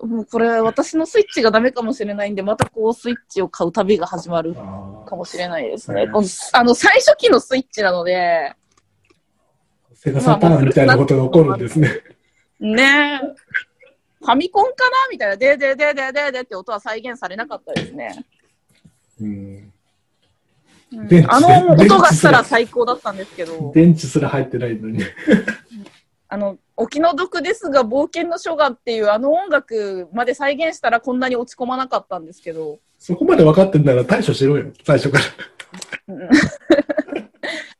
[0.02, 6.06] もうこれ私のスイッチがダメかもしれないんで、またこうスイッチを買う旅が始まるあかもしれないですね。
[6.52, 8.56] あの、最初期のスイッチなので、あ、
[9.94, 11.88] セガサターンみたいなことが起こるんですね。
[12.60, 13.26] ねえ。
[14.22, 18.24] ファミコンかなみたいな、でーでーでーでーでーでーって音は再現されなかったですね。
[19.20, 19.72] うん。
[21.28, 25.02] あの音がしたら最高だったんですけど、電池すら入ってないのに。
[26.32, 35.24] あの、お気の毒ですが、冒険の書画っていうあの音楽まで再現したらこんなに落ち込まなかったんですけど、そこまで分かってんなら対処しろよ、最初から。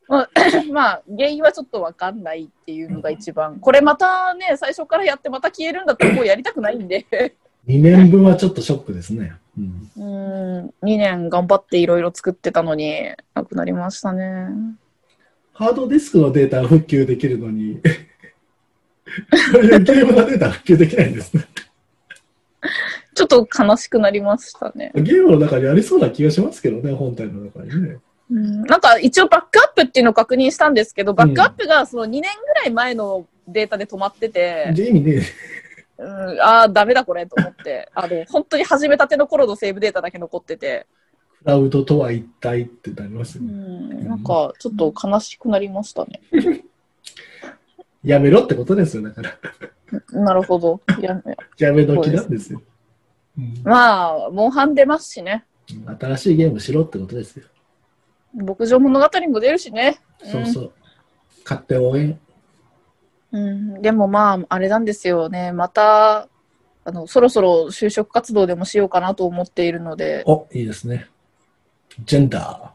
[0.08, 0.30] まあ、
[0.72, 3.60] まあ、原因はちょっとわかんないっていうのが一番。
[3.60, 7.06] これまたね、最初からやってまた消えるんだったらもうやりたくないんで。
[7.68, 9.34] 2年分はちょっとショックですね。
[9.56, 9.90] うん。
[9.96, 14.48] うん、2年頑張っていろいろ作ってたのに、なくなりましたね。
[15.52, 17.80] ハードディスクのデータは復旧できるのに、
[19.30, 21.44] ゲームのデータは復旧できないんですね。
[23.14, 24.92] ちょっと悲しくなりましたね。
[24.94, 27.98] ゲームの中にありそうな気がしますけどね、本体の中にね。
[28.30, 35.22] うん、なんか一応バックアップっていうのを確認したんですけど、バックアップがその2年ぐらい前のデータで止まってて、じゃあ意味ね
[35.98, 40.86] うん、ああ、ダメだこれと思って、 あの、本当に始めたての頃のセーブデータだけ残ってて、
[41.42, 43.52] クラウドとは一体ってなりますようね。
[43.52, 46.20] ん、なんかちょっと悲しくなりましたね。
[48.02, 49.38] やめろってことですよ、だから。
[50.12, 50.80] なるほど。
[51.00, 52.62] やめやめ時なんですよ。
[53.38, 55.44] うんまあ、モンハン出ますしね。
[55.98, 57.44] 新しいゲームしろってことですよ。
[58.34, 60.00] 牧場物語も出るしね。
[60.22, 60.72] そうそう。
[61.44, 62.18] 買って応援。
[63.32, 65.52] うん、でもまあ、あれなんですよね。
[65.52, 66.28] また、
[66.84, 71.08] あの、そろそろ就職活動でもしようかなと思っているので、お、いいですね。
[72.04, 72.72] ジェンダ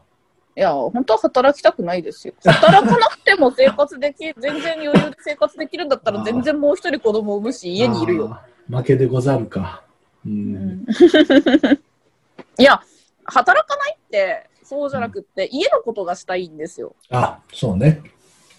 [0.56, 2.32] いや、本当は働きたくないですよ。
[2.42, 7.72] 働かなくても生活でき、 全然余裕で生活できるんだったら、全然もう一人子供を産むし、ー。
[7.72, 8.38] 家にいるよ。
[8.70, 9.82] 負けでござるか。
[10.24, 10.30] う。
[10.30, 10.86] うんん
[12.58, 12.80] いや、
[13.26, 16.96] 働かないって、そうじゃなくって、家のことがしたいんですよ。
[17.10, 18.00] あ、そうね。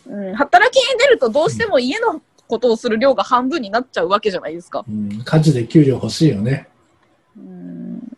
[0.07, 4.85] うん、働きに出るとどうしても家のことをする量が半分になっちゃうわけじゃないですか。
[4.87, 5.23] うん。
[5.25, 6.69] 家事で給料欲しいよね。
[7.35, 8.17] うん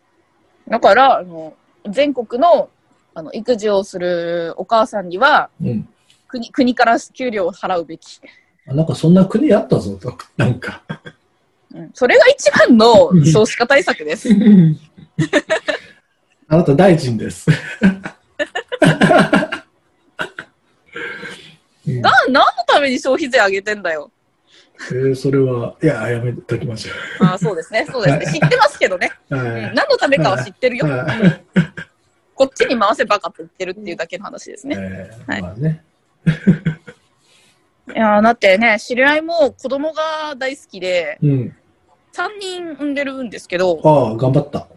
[0.67, 1.53] だから、あの、
[1.89, 2.69] 全国の、
[3.13, 5.87] あの、育児をするお母さんには、うん。
[6.27, 8.21] 国、国から給料を払うべき。
[8.67, 10.17] あなんかそんな国あったぞと。
[10.37, 10.83] なんか。
[11.73, 14.29] うん、それが一番の少子化対策です。
[16.47, 17.47] あなた大臣です。
[21.87, 24.11] うんな、何のために消費税上げてんだよ。
[24.91, 26.93] えーそれは、いや、やめときましょ
[27.25, 28.39] あそうですね、そうですね。
[28.39, 29.11] 知ってますけどね。
[29.29, 29.35] う。
[29.35, 30.85] うんはい何のためかは知ってるよ。
[30.87, 31.43] はい
[32.39, 34.77] こっちに回せばかって言ってるっていうだけの話ですね。
[34.79, 35.83] えーはいまあね。
[37.89, 41.57] いやーだってね、知り合いも子供が大好きで、うん。
[42.13, 44.67] 3人産んでるんですけど、ああ、頑張った。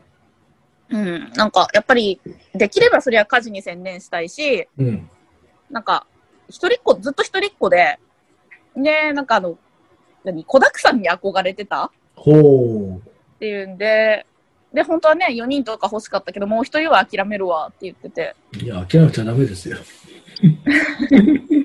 [0.91, 2.21] うん、なんかやっぱり、
[2.53, 5.09] できればそりゃ家事に専念したいし、うん。
[5.71, 6.05] なんか、
[6.49, 8.01] 一人っ子、ずっと一人っ子で、
[8.75, 9.57] で、なんかあの、
[10.25, 13.01] 何、子沢山に憧れてたほ
[13.37, 14.27] っていうんで、
[14.75, 18.65] で、本当はね、4人とか欲しかったけど、もう一人は諦めるわって言ってて、う。
[18.65, 19.77] いや、諦めちゃダメですよ。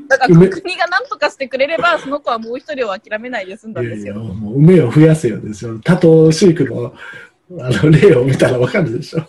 [0.07, 4.23] だから梅国が何とかしてくれれば、その子はもう一人を諦めないで済んだんいやいや、ですよ。
[4.23, 5.79] もう梅を増やせよですよ。
[5.79, 6.93] 多頭飼育の
[7.59, 9.23] あの例を見たらわかるでしょ。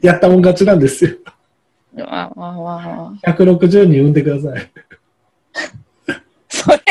[0.00, 1.10] やったもん勝ちなんですよ。
[1.94, 3.30] まあまあまあまあ。
[3.30, 4.70] 160人産んでください。
[6.48, 6.82] それ、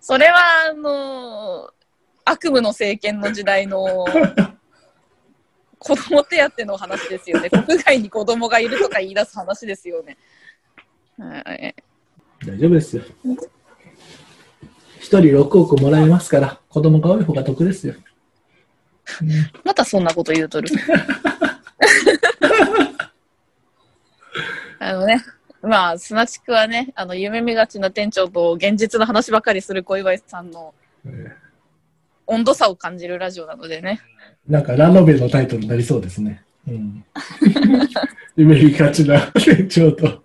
[0.00, 0.36] それは、
[0.70, 1.70] あの、
[2.24, 4.06] 悪夢の政権の時代の
[5.80, 7.48] 子供手当の話ですよね。
[7.50, 10.16] 国外に子供がいるとか言い出す話ですよね。
[11.18, 11.74] はい
[12.46, 13.02] 大丈夫ですよ。
[14.98, 17.94] 一人6億もらえますから、子供が多い方が得ですよ。
[19.64, 20.68] またそんなこと言うとる。
[24.78, 25.22] あのね、
[25.62, 30.72] まあ、砂地区はね、あの、夢見がちな店長と現実の話ばかりする小岩井さんの
[31.06, 31.36] え
[32.30, 34.00] 温度差を感じるラジオなのでね。
[34.48, 36.42] ーなんかラノベのタイトルになりそうですね。
[36.68, 37.04] うん、
[38.36, 40.22] 夢見がちな店長と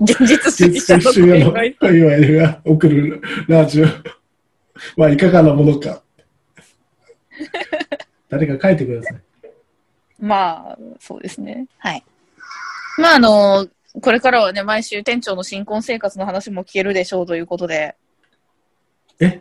[0.00, 3.86] 現実主義者の小実習の岩井小岩井が送るラジオ。
[4.96, 6.02] まあ、いかがなものか。
[8.28, 9.16] 誰か書いてください。
[10.18, 11.66] まあ、そうですね。
[11.78, 12.04] はい。
[12.98, 13.66] まあ、あの、
[14.00, 17.96] これからはね、毎週店長の新婚生活の話も聞けるでしょうということで。
[19.20, 19.40] え？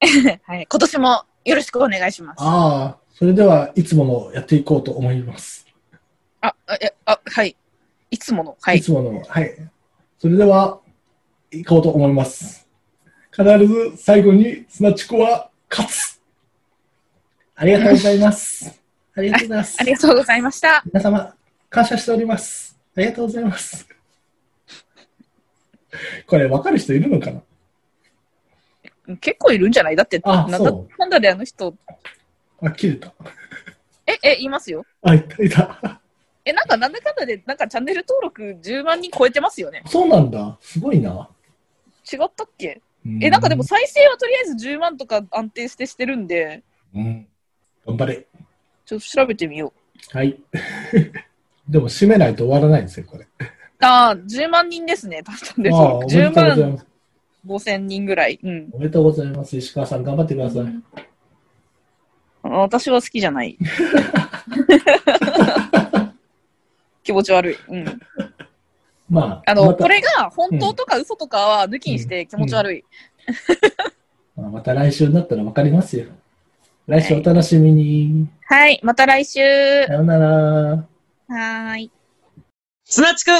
[0.44, 0.66] はい。
[0.68, 2.42] 今年もよろしくお願いします。
[2.42, 5.66] あ、ああ、それではいつものやっていこうと思います。
[6.40, 7.56] あ、え、あ、はい。
[8.10, 8.56] いつもの。
[8.60, 8.80] はいい。
[8.80, 9.70] つもの、はい。
[10.18, 10.80] それでは、
[11.50, 12.66] 行こうと思います。
[13.30, 16.20] 必ず最後にスナチコは勝つ。
[17.54, 18.80] ありがとうございます。
[19.14, 19.84] ありがとうございます あ。
[19.84, 20.82] りがとうございました。
[20.86, 21.34] 皆様、
[21.70, 22.78] 感謝しております。
[22.96, 23.88] ありがとうございます。
[26.26, 27.40] これ、わかる人いるのかな？
[29.20, 29.96] 結構いるんじゃない？
[29.96, 31.74] だって、あなんだそうかんだであの人、
[32.62, 33.12] あ、切れた。
[34.06, 34.84] え、え、言いますよ。
[35.02, 36.00] あ、いた、いた。
[36.44, 39.82] え、なんかなんだかんだで、なんかチャンネル登録10万人超えてますよね。
[39.86, 40.56] そうなんだ。
[40.60, 41.28] すごいな。
[42.12, 42.80] 違ったっけ？
[43.20, 46.62] え、なんかでも再生はとりあえず10万とか安定してしてるんで、
[46.94, 47.26] うん。
[47.86, 48.26] 頑張れ。
[48.84, 49.72] ちょっと調べてみよ
[50.14, 50.16] う。
[50.16, 50.40] はい。
[51.68, 53.26] でも、締めないと終わらないんですよ、これ。
[53.80, 55.22] ああ、10万人ですね。
[55.22, 55.68] 確かに。
[55.70, 56.86] ああ、おめでとう10ござい万ます。
[57.46, 58.38] 5千人ぐらい。
[58.42, 58.68] うん。
[58.72, 59.56] おめでとうございます。
[59.56, 60.64] 石川さん、頑張ってください。
[62.42, 63.56] あ私は好きじゃない。
[67.02, 67.56] 気持ち悪い。
[67.68, 68.00] うん。
[69.08, 72.84] まあ、あの、またこれが本当とか嘘とかは抜きにして気持ち悪い。
[74.36, 76.06] まあまた来週になったらわかりますよ。
[76.86, 78.28] 来週お楽しみに。
[78.46, 79.40] はい、また来週。
[79.86, 80.28] さようなら。
[80.28, 81.90] はーい。
[82.84, 83.30] 砂地区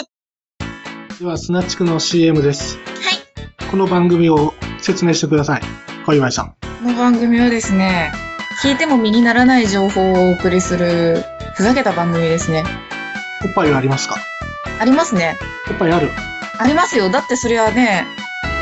[1.21, 2.77] では、スナチクの CM です。
[2.77, 3.26] はい。
[3.71, 5.63] この番組を説明してください。
[6.07, 6.55] 小岩井さん。
[6.83, 8.13] この番組はですね、
[8.63, 11.23] 聞いても身にならない情報をお送りする、
[11.55, 12.65] ふざけた番組ですね。
[13.45, 14.17] おっぱいはありますか？
[14.81, 15.37] ありますね。
[15.71, 16.11] おっぱいある
[16.59, 17.11] ありますよ。
[17.11, 18.07] だってそれはね、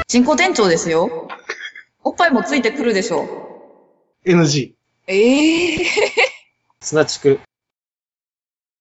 [0.09, 1.29] 人工店長ですよ。
[2.03, 3.29] おっぱいもついてくるでしょ
[4.27, 4.73] ?NG。
[5.07, 5.87] ええ
[6.81, 7.41] 砂地区